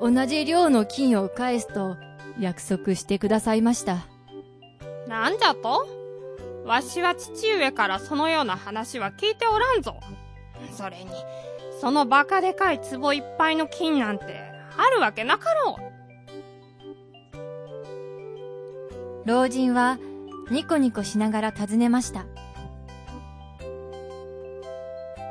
[0.00, 1.96] 同じ量の金を返すと
[2.38, 4.06] 約束してくださいました。
[5.08, 5.86] なんじゃと？
[6.64, 10.00] わしは父上からそのような話は聞いておらんぞ。
[10.76, 11.10] それに、
[11.80, 14.24] そのバカでかい壺いっぱいの金なんて、
[14.76, 15.85] あるわけなかろう。
[19.26, 19.98] 老人は
[20.50, 22.26] ニコニコしながら尋ねました。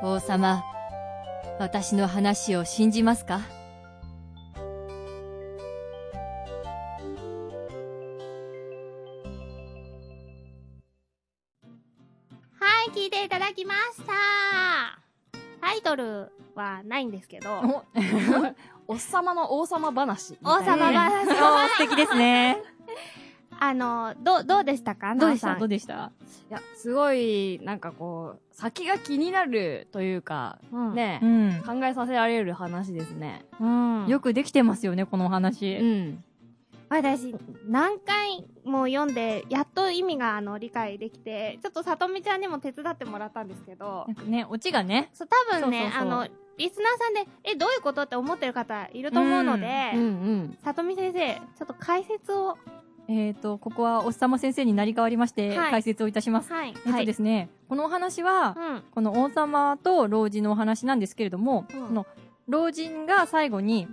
[0.02, 0.62] 王様、
[1.58, 3.40] 私の話を信じますか？
[12.58, 14.98] はい、聞いていただきました。
[15.60, 17.84] タイトルはないんですけど、
[18.88, 20.62] お っさまの王様話み王。
[20.62, 21.26] 様話
[21.72, 22.58] 素敵ですね。
[23.58, 25.14] あの、どう、どうでしたか？
[25.14, 25.56] どうでした？
[25.58, 26.12] どうでした？
[26.50, 31.62] いや、すごい、なんかこう、先が気になるというか、うんねう、ん。
[31.80, 33.44] 考えさせられる話ですね。
[33.60, 34.06] うん。
[34.08, 35.78] よくできてますよね、このおう話。
[35.78, 36.22] ん。
[36.88, 37.34] 私、
[37.66, 45.10] 何回も読んで、やっと意味があの理解できて、ちょっとさとみちゃんにも手伝ってもらったんですけどな、んかね、オチがね。
[45.12, 48.02] そう、多分ね、そうそうそうあの、リスナーさんで、え、どういうこと？
[48.02, 50.58] って思ってる方いると思うので、うんうん。
[50.62, 52.56] さとみ先生、ちょっと解説を、
[53.08, 56.52] えっ、と、ここはおっさま先生になり変わりまして、はい解説をいたします。
[56.52, 56.74] はい。
[56.86, 58.82] えっ、とですね、このお話は、うん。
[58.90, 62.06] この王様と老人のお話なんですけれども、うんこの
[62.48, 63.88] 老人が最後に、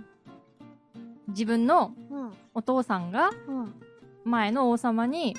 [1.28, 2.32] 自分のうん。
[2.54, 3.74] お父さんがうん。
[4.24, 5.36] 前の王様に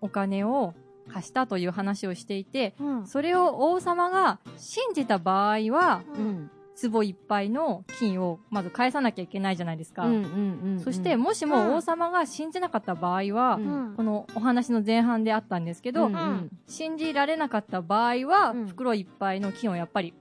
[0.00, 0.74] お金を
[1.12, 3.06] 貸したという話をしていて、うん。
[3.06, 6.50] それを王様が信じた場合は、うん。
[6.80, 10.04] 壺いっぱいの金をまず返さなきゃいけないじゃないですか。
[10.04, 10.80] うんうんうん。
[10.80, 20.12] そして、もしうんも王様が信じなかった場合は、うんうんこのお話の前半であったんですけど、うんうん信じられなかった場合は、うん袋いっぱいの金をやっぱり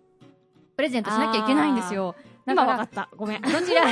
[0.75, 2.15] プレゼントしなきゃいけないんですよ。
[2.47, 3.09] 今わかった。
[3.17, 3.41] ごめん。
[3.41, 3.83] どちら、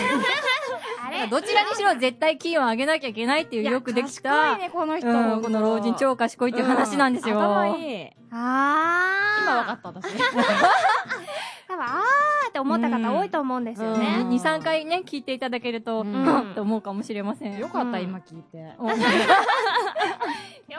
[1.30, 5.08] どちらにしろ絶対金をあげなきゃいけないっていうよくできた、賢いね、この人。
[5.08, 7.40] うん、この老人超賢いっていう話なんですよ。
[7.40, 8.10] 頭いい。
[8.32, 9.44] あー。
[9.44, 10.14] 今わかった、私。
[11.68, 14.08] 多分、あーって思った方多いと思うんですようんね。
[14.28, 17.58] 2、3回ね、聞いていただけると、ううんて思うかもしれません。
[17.58, 18.58] よかった、うん今聞いて。
[18.80, 18.96] う んよ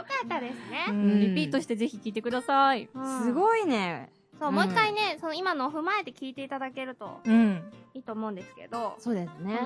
[0.02, 0.56] かったです
[0.90, 0.98] うね。
[0.98, 2.88] んリピートしてぜひ聞いてください。
[2.94, 4.10] うんすごいね。
[4.44, 7.62] そう、うんもう一回ね、その今のを踏まえて聞いていただけるとうん。
[7.94, 9.58] いいと思うんですけど、そうですね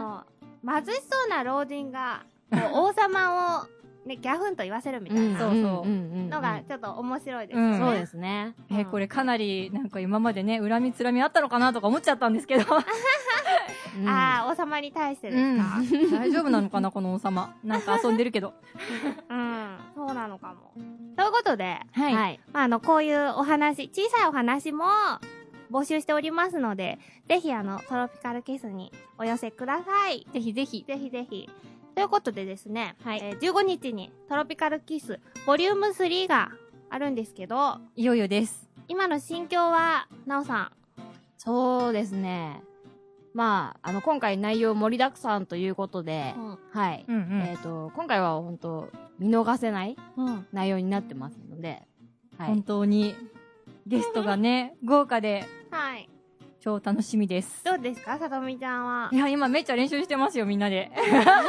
[0.64, 2.24] 貧しそうな老人が、
[2.74, 3.66] 王様を、
[4.08, 7.78] ね、ギャフンと言わせるみたいなそうそうのがちょっと面白いですうんよね。
[7.78, 8.54] そうですね。
[8.70, 12.64] えーこれかなり、なんか今までね、恨みつらみあったのかなとか思っちゃったんですけど。
[14.06, 15.80] ああ、王様に対してですか、
[16.18, 17.54] 大丈夫なのかな、この王様。
[17.64, 18.54] なんか遊んでるけど。
[19.28, 20.72] うん、そうなのかも。
[21.16, 22.14] ということで、はい。
[22.14, 22.40] はい。
[22.52, 24.84] まあ、あの、こういうお話、小さいお話も
[25.70, 30.26] 募集しておりますので、ぜひあの、トロピカルキスにお寄せください。
[30.32, 30.84] ぜひぜひ。
[30.86, 31.48] ぜひぜひ。
[31.98, 36.52] ということでですね、はいえー15日にトロピカルキスボリューム3が
[36.90, 38.68] あるんですけど、いよいよです。
[38.86, 40.72] 今の心境は、なおさん。
[41.38, 42.62] そうですね。
[43.34, 46.36] まあ、あの、今回内容盛りだくさんということで、
[46.70, 47.04] はい。
[47.08, 47.42] うんうん。
[47.42, 50.46] えっと、今回は本当見逃せないうん。
[50.52, 51.82] 内容になってますので、
[52.38, 52.62] はい本。
[52.62, 53.16] 当に、
[53.88, 56.08] ゲストがね、豪華で、はい。
[56.60, 57.64] 超楽しみです。
[57.64, 59.08] どうですかさとみちゃんは？
[59.12, 60.90] いや、今めっちゃ練習してますよ、みんなで。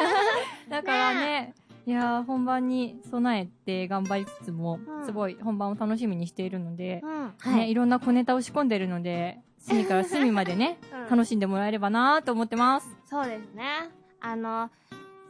[0.69, 1.54] だからね、
[1.86, 7.02] いやー、本番に備えて頑張りつつも、うんすごい本番を楽しみにしているので、
[7.45, 7.56] うん。
[7.56, 12.88] ね、いろんな小ネタを仕込んでるので、隅から隅までね、 うん楽しんでもらえればなーと思ってます。
[13.08, 13.89] そうですね。
[14.22, 14.69] あの、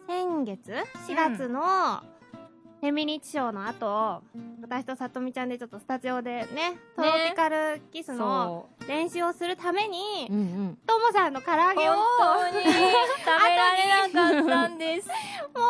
[0.08, 0.74] 先月
[1.08, 2.02] ?4 月の、フェ
[2.82, 4.24] ミニッチショーの後、
[4.62, 8.70] 私とさとみちゃんでちょっとスタジオでね、トロピカルキスの。
[8.88, 10.78] 練習をするために、うんうん。
[10.88, 12.80] ともさんの唐揚げを、本当に食べ
[13.56, 15.08] られなかったんです。
[15.10, 15.18] もう
[15.54, 15.64] 本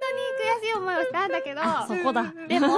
[0.00, 2.32] 当に悔しい思いをしたんだけど、そこだ。
[2.48, 2.68] でも、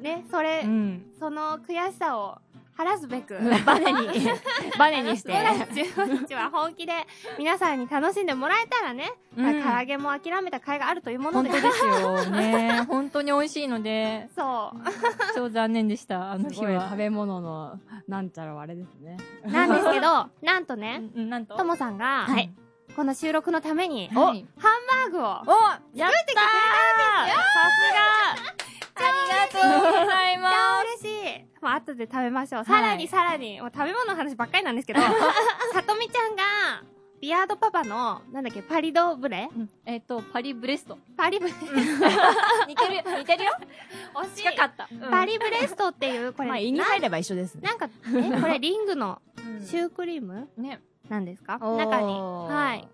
[0.00, 1.10] ね、それ、うん。
[1.18, 2.38] その悔しさを
[2.78, 3.36] 晴らすべく、
[3.66, 4.08] バネに、
[4.78, 5.32] バネにして。
[5.32, 6.92] 15日は本気で
[7.36, 12.84] 皆さんに楽しんでもらえたらね、うん唐揚げも諦めた甲斐があるというもので本当ですよね。
[12.86, 14.78] 本当に美味しいので、そう。
[15.34, 16.98] 超残念でした、あの日は食。
[16.98, 19.16] べ物の、なんちゃらはあれですね。
[19.44, 21.02] なんですけど、なんとね、
[21.48, 21.56] と？
[21.56, 22.52] ともさんが、はい。
[22.94, 25.24] この収録のために、はいハンバーグを、お
[25.94, 26.68] やったー
[28.98, 30.50] ありがとうございま
[30.82, 31.27] 嬉しい。
[31.60, 32.64] もう後で食べましょう。
[32.64, 35.00] さらにさらに、もう食べ物の話ばっかりなんですけど、
[35.72, 36.42] さとみちゃんが、
[37.20, 39.48] ビアードパパの、なんだっけ、パリドブレ？
[39.52, 39.68] す。
[39.84, 40.96] えっと、パリブレスト。
[41.16, 41.52] パリブレ、
[42.68, 43.52] 似てる、似てるよ。
[44.14, 44.88] 惜しい近かった。
[45.10, 47.62] パリブレストっていう、これ、まあ、胃に入れば一緒ですね。
[47.62, 47.88] ななんか、
[48.36, 50.48] え、これリングのうんシュークリーム？
[50.56, 50.80] ね。
[51.08, 51.54] なんですか？
[51.54, 52.88] 中に、はい。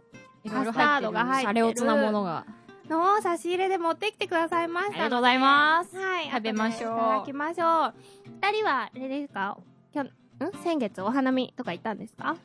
[0.48, 2.46] カスタードが入ってるシャレオツなものが。
[2.88, 5.00] の差し入れで持ってきてくださいましたので。
[5.00, 5.96] ありがとうございます。
[5.96, 6.24] はい。
[6.26, 7.94] 食べましょういただきましょう。
[8.42, 9.58] 二人は、あれですか？
[9.92, 10.10] きょん？
[10.62, 12.36] 先月お花見とか行ったんですか？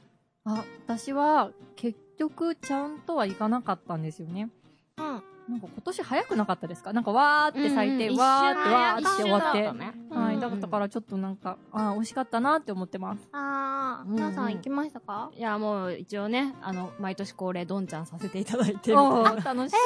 [0.45, 4.49] あ、私は、結局、ちゃんとはいかなかったんですよね。
[4.97, 5.23] うん。
[5.49, 6.93] なんか今年早くなかったですか？
[6.93, 9.63] なんかわーって咲いて、うんうんわーってわーって終わって。
[9.63, 13.27] だったねはい、うんだからちょっとなんか、あー惜しかったなって思ってます。
[13.31, 15.31] あー、うんうん皆さん行きましたか？
[15.35, 18.93] いや、もう一応ね、あの、毎年恒例どんちゃんさせていただいて。
[18.93, 19.75] おはー、 楽しい。
[19.75, 19.79] い。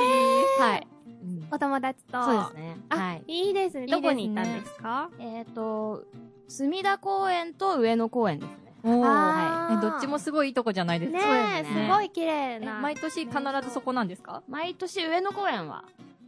[1.24, 2.24] うんお友達と。
[2.24, 2.78] そうですね。
[2.89, 3.24] あ、はい。
[3.28, 3.84] いいですね。
[3.84, 5.09] いいですねどこに行ったんですか？
[5.20, 6.03] えっと、
[6.49, 8.72] 墨田公園と上野公園ですね。
[8.84, 11.17] おーあーえどっちもすごいいいとこじゃないですか？
[11.19, 11.86] ねすね。
[11.86, 12.79] すごい綺麗えな。
[12.79, 14.43] 毎年必ずそこなんですか？
[14.47, 15.84] 毎年上野公園は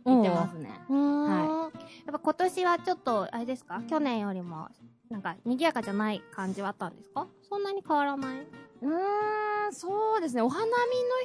[0.06, 0.72] 行ってますね。
[0.90, 0.98] うー。
[0.98, 1.62] ん。
[1.64, 1.72] やっ
[2.14, 3.82] ぱ今年はちょっと、あれですか？
[3.90, 4.70] 去年よりも、
[5.10, 7.28] なんか、賑やかじゃない感じはあったんですか？
[7.50, 8.48] そんなに変わらない
[8.82, 10.42] うーん、そうですね。
[10.42, 10.76] お花見の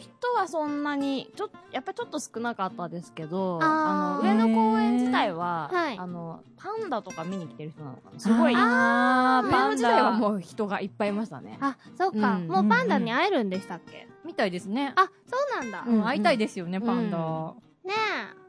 [0.00, 8.20] 人はそんなに、ちょっと、やっぱりちょっと少なかったですけど、あーあの、上野公園自体は、はいあの、パンダとか見に来てる人なのかな。
[8.20, 10.16] すごい、上あー、野パン自体はダ。
[10.18, 11.58] もう人がいっぱいいましたね。
[11.60, 12.36] あ、そっか。
[12.36, 14.06] うんもうパンダに会えるんでしたっけ？
[14.24, 14.92] みたいですね。
[14.96, 15.84] あ、そうなんだ。
[15.86, 17.54] うんうん、会いたいですよね、パンダ。
[17.84, 17.94] ね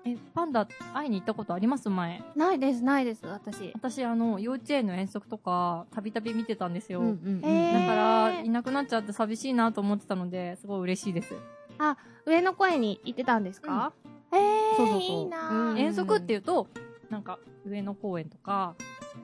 [0.06, 1.90] え、パンダ会いに行ったことあります？
[1.90, 2.22] 前。
[2.36, 2.40] え。
[2.40, 3.72] ないです、ないです、私。
[3.74, 7.00] 私、あの、幼稚園の遠足とか、たびたび見てたんですよ。
[7.00, 11.34] うんうんうんえーだから、いなくなっちゃって寂しいなと思ってたので、すごい嬉しいです。
[12.26, 13.94] 上の声に行ってたんですか、
[14.32, 15.76] ええー、そうそうそういいな。
[15.78, 16.68] 遠足っていうと、
[17.10, 18.76] なんか、上野公園とか、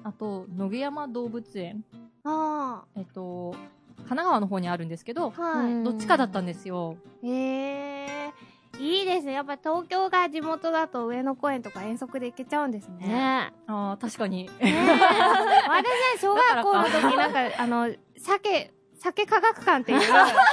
[0.04, 1.84] あと、野毛山動物園。
[2.24, 3.52] あえっと、
[3.98, 5.42] 神奈川の方にあるんですけど、あ。
[5.42, 5.84] はい。
[5.84, 6.96] どっちかだったんですよ。
[7.24, 8.34] へえ。
[8.80, 9.34] いいですね。
[9.34, 13.08] やっぱ東京が地元だと上野公園とか遠足で行けちゃうんですね。
[13.08, 14.46] ねああ、確かに。
[14.46, 14.72] ねえ
[15.68, 15.92] 私ね、
[16.22, 20.44] 小学校の時なんか、あの、鮭、鮭科学館っていう、 なんか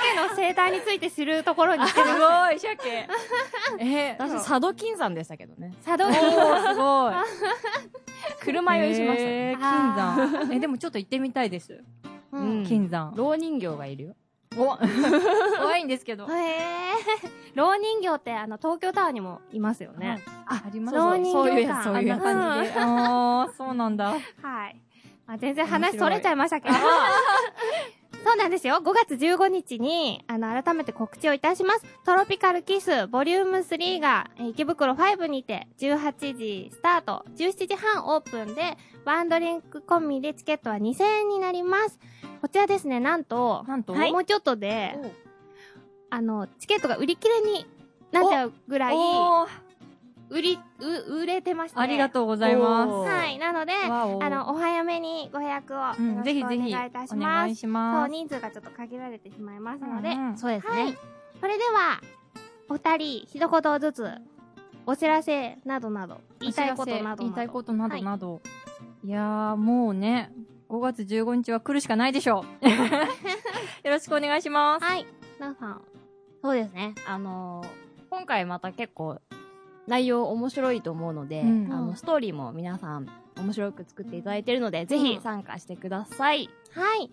[0.00, 2.14] 鮭の生態について知るところに行ってする。
[2.18, 3.08] ごい、鮭。
[3.78, 5.74] えー、私、佐渡金山でしたけどね。
[5.84, 7.14] 佐渡お金ー、すごい。
[8.40, 9.50] 車酔いしましたね。
[9.50, 10.54] えー、金山。
[10.54, 11.82] え、でもちょっと行ってみたいです。
[12.32, 13.12] うん金山。
[13.16, 14.14] 老人形がいるよ。
[14.56, 14.76] お
[15.62, 16.26] 怖いんですけど。
[16.26, 16.58] へえ。
[17.54, 20.22] 老人形ってあの東京タワーにもいますよね。
[20.46, 22.80] あ、あります老人そういうやつ、そういう感じで。
[22.80, 24.16] ああ、そうなんだ。
[24.42, 24.80] はい。
[25.28, 26.74] あ、全然話それちゃいましたけど。
[28.24, 28.80] そうなんですよ。
[28.82, 31.84] 5月15日に、あの、改めて告知をいたします。
[32.04, 38.76] トロピカルキスボリューム3が、えー池袋5にて、18時スタート、17時半オープンで、
[39.06, 41.98] ワンドリンク込みでチケットは2000円になります。
[42.40, 43.94] こちらですね、なんと、なんと？
[43.94, 44.98] もうちょっとで、
[46.08, 47.66] あの、チケットが売り切れに
[48.12, 48.96] なっちゃうぐらい、
[50.30, 51.80] 売り、う、売れてまして。
[51.80, 53.38] ありがとうございまおーはい。
[53.38, 53.72] なので。
[53.84, 57.16] あの、お早めにご予約をうん、おぜひぜひ、願いいたしおます。
[57.16, 58.08] 願いしそう。
[58.08, 60.98] 人数がちょっと限られてしまいますので、うんうんそうですはいね。。
[61.40, 62.00] それでは、
[62.68, 64.08] お二人、一言ずつ、
[64.86, 67.22] お知らせなどなど、言いたいことなどなど。
[67.24, 68.40] 言いたいことなどなど。
[69.04, 70.32] い、やー、もうね、
[70.70, 72.68] 5月15日は来るしかないでしょう。
[72.68, 74.84] よろしくお願いします。
[74.84, 75.06] はい。
[75.40, 75.82] なさん。
[76.42, 76.94] そうですね。
[77.06, 79.20] あのー今回また結構、
[79.86, 83.06] 内容面白いと思うので、うんあの、ストーリーも皆さん
[83.38, 86.50] 面白く作っていただいているので、ぜひ参加してください。
[86.72, 87.10] はい。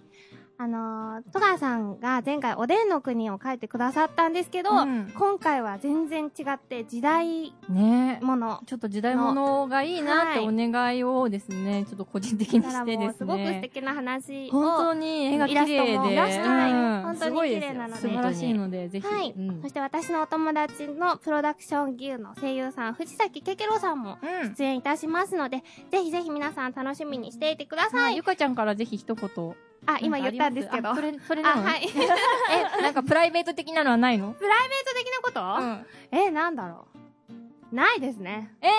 [0.59, 8.61] あのー、戸川さんが前回おでんの国を書いてくださったんですけど、うん今回は全然違って時代ねもの。
[8.65, 13.59] ちょっと時代物がいいなってお願いをですね、ちょっと個人的にしてですもうすごく素ね。
[13.61, 14.51] 敵な話を。
[14.51, 15.67] 本当に絵が綺麗
[16.01, 16.13] で。
[16.13, 19.05] イラストもはいうん本当に綺麗なので素晴らしいので、ぜひ。
[19.07, 24.55] はい、うんそして私のお友達のプロダクション牛の声優さん、藤崎ケケロさんもうん。
[24.55, 28.15] 出演いたしますので、ぜひぜひ皆さん楽しみにしていてくださはい、い。
[28.17, 29.55] ゆかちゃんからぜひ一言。
[29.85, 30.95] あ、今言ったんですけど。
[30.95, 31.63] それ、それなの？
[31.63, 31.87] はい。
[31.87, 34.27] プ え、なんかプライベート的なのはないの？
[34.27, 35.85] ライベート的なこと、ん。
[36.11, 37.75] え、なんだろう。
[37.75, 38.55] ないですね。
[38.61, 38.69] え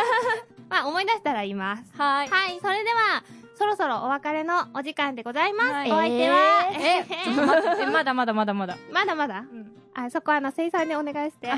[0.68, 1.82] まあ、思い出したら言います。
[1.96, 2.28] ー、はい。
[2.28, 3.22] はい、それでは、
[3.56, 5.72] そろそろお別れのお時間でございます。
[5.72, 6.36] はいお相手は、
[6.72, 8.76] え、 まだまだまだまだ。
[8.90, 11.48] まだまだ、んあ、そこはあの、生産でお願いして。
[11.48, 11.56] は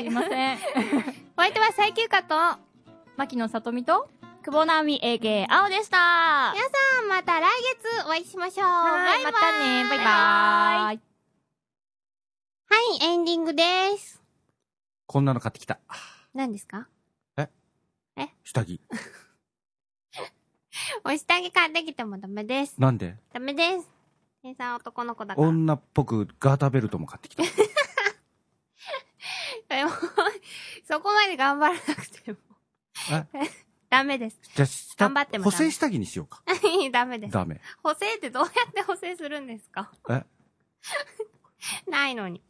[0.00, 0.04] い。
[0.04, 0.58] すいません。
[1.36, 2.34] お相手は最休暇と、
[3.16, 4.08] 牧野さとみと、
[4.48, 6.70] 久保直美 AK 青でした皆さ
[7.04, 7.50] んまた来
[8.00, 8.66] 月お会いしましょう。
[8.66, 10.96] はい、バイバイまたね、バイバーイ。
[10.96, 11.00] は
[12.98, 13.62] い、エンディングで
[13.98, 14.22] す。
[15.06, 15.78] こんなの買ってきた。
[16.32, 16.88] 何ですか？
[18.42, 18.80] 下着。
[21.04, 22.80] お下着買ってきてもダメです。
[22.80, 23.16] なんで？
[23.34, 23.88] ダメです。
[24.42, 25.46] 生産男の子だから。
[25.46, 27.42] 女っぽくガーターベルトも買ってきた。
[29.68, 29.90] でも
[30.88, 32.38] そこまで頑張らなくても。
[33.90, 34.38] ダメです。
[34.54, 36.42] じゃあ、下頑張って補正下着にしようか。
[36.92, 37.32] ダメです。
[37.32, 37.60] ダメ。
[37.82, 39.90] 補正ってどうやって補正するんですか？
[40.10, 40.24] え？
[41.90, 42.42] ないのに。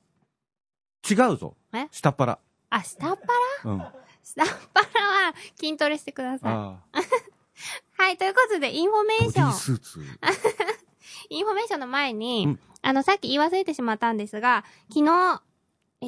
[1.09, 1.89] 違うぞえ？
[1.93, 2.39] 下っ腹。
[2.71, 3.19] あ、下っ
[3.63, 3.75] 腹？
[3.75, 3.83] うん。
[3.83, 6.53] あ下っ腹は筋トレしてください。
[6.53, 6.83] あ。
[7.99, 9.53] はい、ということで、インフォメーション。
[9.53, 10.01] スーツ。
[11.31, 15.48] インフォメーションの前に、うんあの、さっき言い忘れてしまったんですが、昨日、え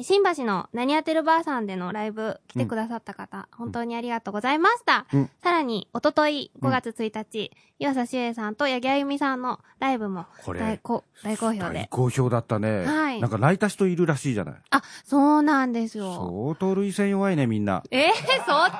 [0.03, 5.05] 新橋の何やってるばあさんでのライブ来てくださった方、本当にありがとうございました。
[5.13, 11.87] うんさらに、おととい5うん月1日、岩佐修英さんと八木あゆみさんのライブもこれ、大好大好評大で。
[11.91, 12.85] 好評だったね。
[12.85, 14.55] はいなんか泣いた人いるらしいじゃない？
[14.69, 16.13] あ、そうなんですよ。
[16.13, 17.83] 相当類線弱いね、みんな。
[17.91, 18.11] えー、
[18.45, 18.71] そっ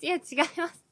[0.00, 0.06] ち？
[0.06, 0.82] いや、違います。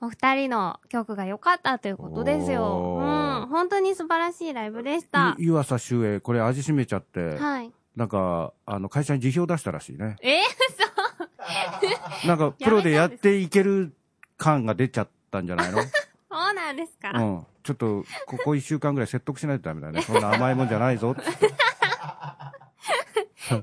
[0.00, 2.64] お二人の曲が良かったということですよ。
[2.64, 3.48] おうーん。
[3.48, 5.34] 本当に素晴らしいライブでした。
[5.38, 7.70] 湯浅修英、これ味しめちゃって、はい。
[7.96, 10.16] なんか、あの、会社に辞表出したらしいね。
[10.22, 10.40] えー、
[11.82, 12.28] そう。
[12.28, 13.92] なんか、プロでやっていける
[14.38, 15.82] 感が出ちゃったんじゃないの？
[15.82, 15.88] そ
[16.50, 17.46] うなんですか、うん。
[17.62, 20.00] ちょっと、ここ一週間ぐらい説得しないとダメだね。
[20.02, 21.22] そんな甘いもんじゃないぞって。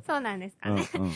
[0.06, 0.84] そうなんですかうん、うね。
[0.84, 0.88] ん。
[1.04, 1.10] は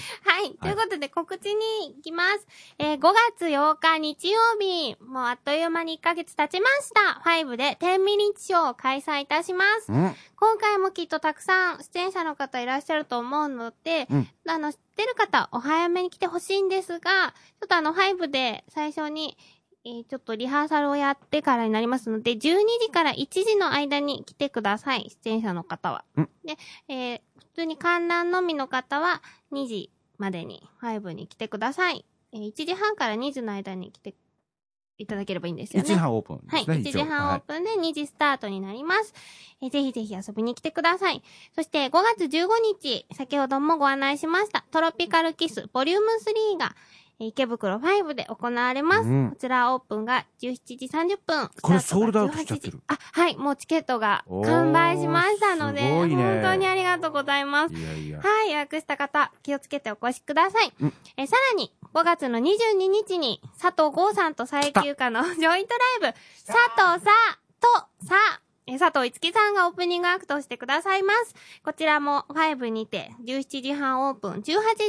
[0.44, 0.56] い。
[0.62, 2.48] ということで告知に行きます。
[2.80, 7.22] えー5月8日日曜日、もうあっという間に1ヶ月経ちました。
[7.26, 9.92] 5で10ミニッチショーを開催いたします。
[9.92, 10.16] うん。
[10.36, 19.38] 今回もきっとたくさん出演者の方いらっしゃると思うので、うんあの、知ってる方、お早めに来てほしいんですが、ちょっとあの、5で最初に、
[19.86, 26.06] えーちょっとリハーサルをやってからになりますので、12時から1時の間に来てください、出演者の方は。
[26.16, 26.58] うんで、
[26.88, 27.22] えー
[27.54, 29.22] 普通に観覧のみの方は
[29.52, 32.06] 2時までに5に来てください。
[32.32, 34.16] えー1時半から2時の間に来て
[34.98, 35.94] いただければいいんですよ1ね。
[35.94, 36.66] 時半オープンはい。
[36.66, 36.90] ですね。
[36.90, 37.42] 1時半オーン。
[37.42, 39.14] プンで2時スタートになります。
[39.62, 41.22] えーぜひぜひ遊びに来てください。
[41.54, 42.48] そして5月15
[42.82, 46.08] 日、先ほどもご案内しました、トロピカルキスボリューム
[46.56, 46.74] 3が、えー
[47.20, 49.04] 池袋5で行われます。
[49.04, 51.50] うんこちらオープンが17時30分。
[51.62, 53.38] これソールドアウトしちゃってる18時あ、はい。
[53.38, 57.74] もうチケットが完売しましたので、ね本当にありがとうございます。
[57.74, 58.20] いやいや。
[58.20, 60.74] はい、予約した方、気をつけてお越しください。
[60.82, 62.74] うんえ、さらに、5月の22
[63.08, 65.66] 日に、佐藤剛さんと最休暇のジョイントライ
[66.00, 66.58] ブ、佐
[66.96, 67.12] 藤さ
[67.62, 67.68] と
[68.06, 71.36] さ、え、佐藤いつきさんがオープニングアクトをしてくださいます。
[71.66, 74.42] こちらも5にて、17時半オープン、18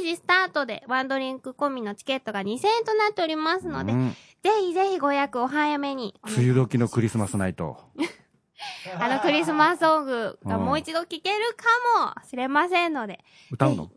[0.03, 4.15] 時スタートで、ワンドリンク込みのチケットが2000円となっておりますので、うん
[4.45, 6.15] ぜひぜひご予約お早めに。
[6.27, 7.79] 梅雨時のクリスマスナイト。
[9.01, 11.65] あのクリスマスソングがもう一度聴けるか
[12.21, 13.91] もしれませんので、歌うの？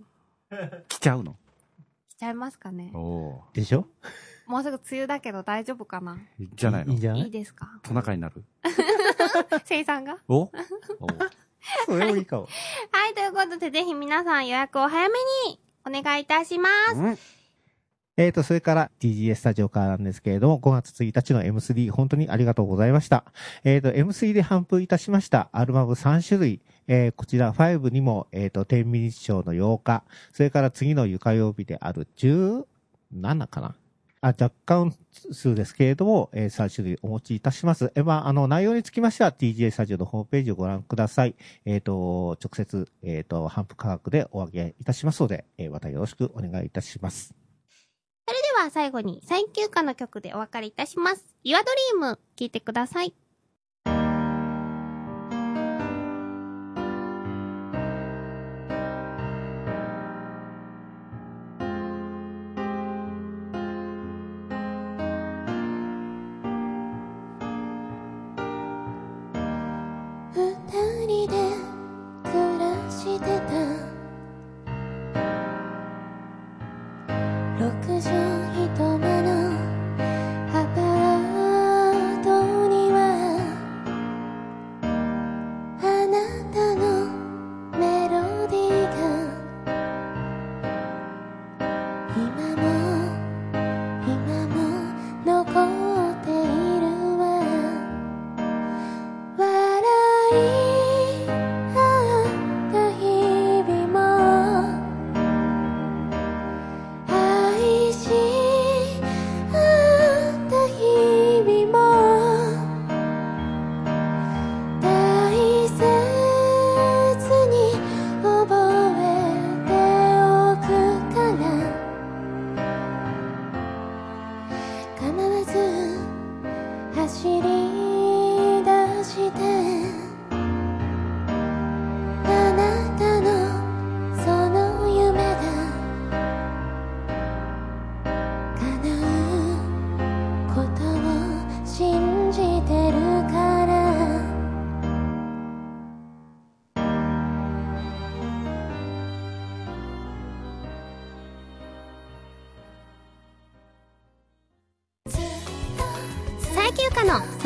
[0.88, 1.36] 来ちゃうの？
[2.10, 3.00] しちゃいますかねお。
[3.00, 3.88] おでしょ？
[4.48, 6.18] もうすぐ梅雨だけど大丈夫かな？
[6.56, 6.92] じゃないの？
[6.92, 7.22] いいんじゃない？
[7.24, 7.70] いいですか？
[7.84, 8.44] トナカイになる？
[9.66, 10.18] 生産が？
[10.28, 10.44] お？
[10.44, 10.52] お
[11.86, 12.44] それもいいかも。
[12.44, 12.50] は
[13.12, 15.16] い、ということでぜひ皆さん予約を早め
[15.50, 16.96] にお願いいたします。
[16.96, 17.18] うん。
[18.20, 23.26] えーと、それから TGA スタジオからなんですけれども、5月1日の M3 本当にありがとうございました。
[23.64, 32.66] えーと、M3 で販布いたしましたアルバム3種類、えーこちら5にも、えーと、10ミニッショーの8日、それから次の床曜日である17
[33.50, 33.76] かな？
[34.22, 34.96] あ、若干
[35.32, 37.92] 数ですけれども、えー3種類お持ちいたします。
[37.96, 41.36] えーまあ、あの、内容につきましては TGA スタジオのホームページをご覧ください。
[41.66, 47.34] えっ、と、直接、えっ、と、反復価格でお上げいたしますので、えーまたよろしくお願いいたします。
[48.28, 51.26] それでは最後に最休暇の曲でお別れいたします。
[51.46, 51.60] Your
[52.00, 53.27] Dream 聴いてください。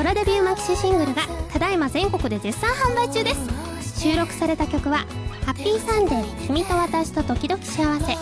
[0.02, 4.02] ソロデビューマキシシングルがただいま全国で絶賛販売中です。
[4.02, 5.06] 収録された曲は
[5.46, 8.14] 「ハッピーサンデー君と私と時々幸せ」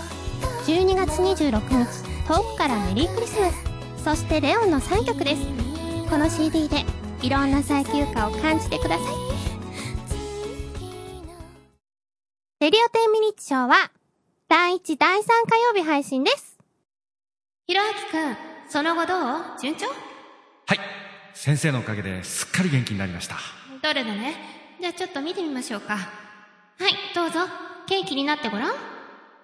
[0.70, 4.04] 12月26日遠くからメリークリスマス。
[4.04, 5.42] そしてレオンの3曲です。
[6.10, 6.84] この CD で
[7.22, 9.06] いろんな最休暇を感じてください。
[12.60, 13.90] レディオ10ミニッチショーは
[14.50, 16.58] 第1第3火曜日配信です。
[17.68, 18.36] ひろゆきくん
[18.68, 19.60] その後どう？
[19.62, 19.86] 順調？
[21.42, 23.38] 先生のおかげですっかり元気になりました。
[23.82, 24.36] どれだね
[24.82, 25.96] じゃあちょっと見てみましょうか。
[25.96, 26.02] は
[26.86, 27.40] い、どうぞ。
[27.88, 28.74] ケーキになってごらん。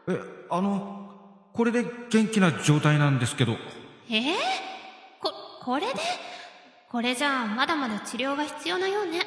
[0.09, 0.19] え、
[0.49, 1.09] あの、
[1.53, 3.53] これで元気な状態なんですけど。
[4.09, 4.23] えー、
[5.21, 5.31] こ、
[5.63, 5.93] これで？
[6.91, 9.21] これじゃあまだまだ治療が必要なようね。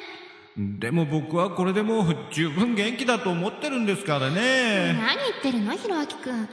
[0.77, 4.93] でも僕はこれでもう十分元気だと思ってるんですからね。
[4.93, 5.73] 何言ってるの？
[5.73, 6.47] ひろあきくん。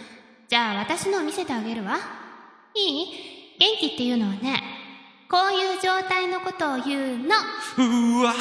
[0.49, 1.99] じゃあ私のを見せてあげるわ。
[2.75, 3.07] いい？
[3.59, 4.62] 元気っていうのはね、
[5.29, 7.24] こういう状態のことを言うの。
[7.79, 8.35] うーわ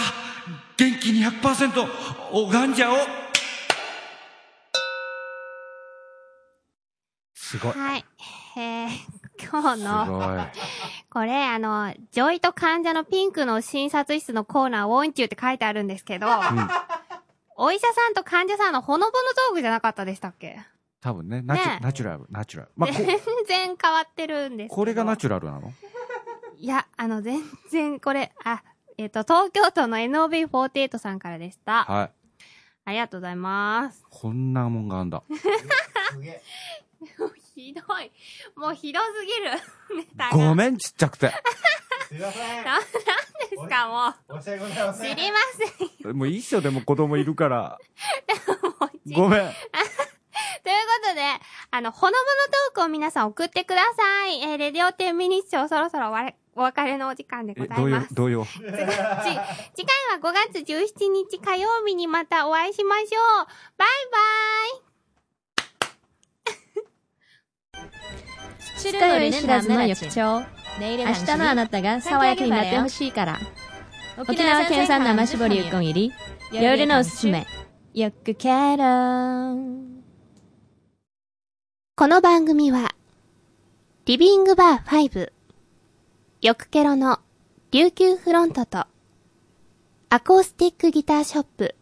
[0.78, 1.88] 元気200%
[2.32, 2.98] 拝んじゃおう
[7.34, 7.72] すごい。
[7.74, 8.06] はい。
[8.58, 8.90] えー、
[9.50, 10.28] 今日すの、ごい。
[11.10, 16.34] これあの、女医と患者のピンクの診察室のコーナー、 want you って書いてあるんですけど、うん
[17.58, 20.60] お医者さんと患者さんのほのぼのトークじゃなかったでしたっけ？
[21.00, 22.72] 多分ね、ナチュねナチュラル、ナチュラル。
[22.76, 23.18] まあ、こ 全
[23.48, 24.76] 然変わってるんですけど。
[24.76, 25.72] これがナチュラルなの？
[26.58, 27.42] いや、あの、全
[27.72, 28.64] 然これ、あ、
[28.98, 31.84] えっ、と、東京都の NOB48 さんからでした。
[31.86, 32.12] はい。
[32.86, 34.06] ありがとうございます。
[34.10, 35.24] こんなもんがあんだ。
[36.12, 36.42] すげえ。
[37.56, 38.12] ひどい。
[38.56, 39.32] もうひどすぎ
[39.96, 40.04] る。
[40.04, 40.50] ネタが。
[40.50, 41.32] ごめん、ちっちゃくて。
[42.10, 42.64] すいません。
[42.64, 42.88] な、なんで
[43.50, 44.94] すか、も申し訳ございまう。
[44.94, 45.16] せん。
[45.16, 45.38] 知りま
[46.04, 46.18] せん。
[46.18, 47.80] もういいっしょ、でも子供いるから。
[49.16, 49.40] ごめん。
[50.64, 51.22] ということで、
[51.72, 52.22] あの、ほのぼの
[52.68, 54.42] トークを皆さん送ってください。
[54.42, 58.16] えーレディオ10ミニッショーそろそろわれお別れのお時間でございま、す。
[58.16, 58.46] 動揺。
[58.46, 63.08] ち次回は5月17日火曜日にまたお会いしましょ
[63.44, 63.48] う。
[63.78, 64.18] バイバ
[67.84, 70.48] イしっかり知らずの翌朝。
[70.80, 73.38] 明日のあなたが爽やかになってほしいから。
[74.18, 76.14] 沖縄県産生搾りうこん入り、
[76.54, 77.46] 夜のおすすめ。
[77.94, 79.58] よくケロ
[81.98, 82.96] この番組は、
[84.06, 85.32] リビングバー5、よ
[86.54, 87.20] くケロの
[87.72, 88.86] 琉球フロントと、
[90.10, 91.76] アコースティックギターショップ、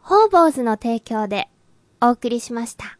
[0.00, 1.50] ホーボーズの提供で
[2.00, 2.98] お送りしました。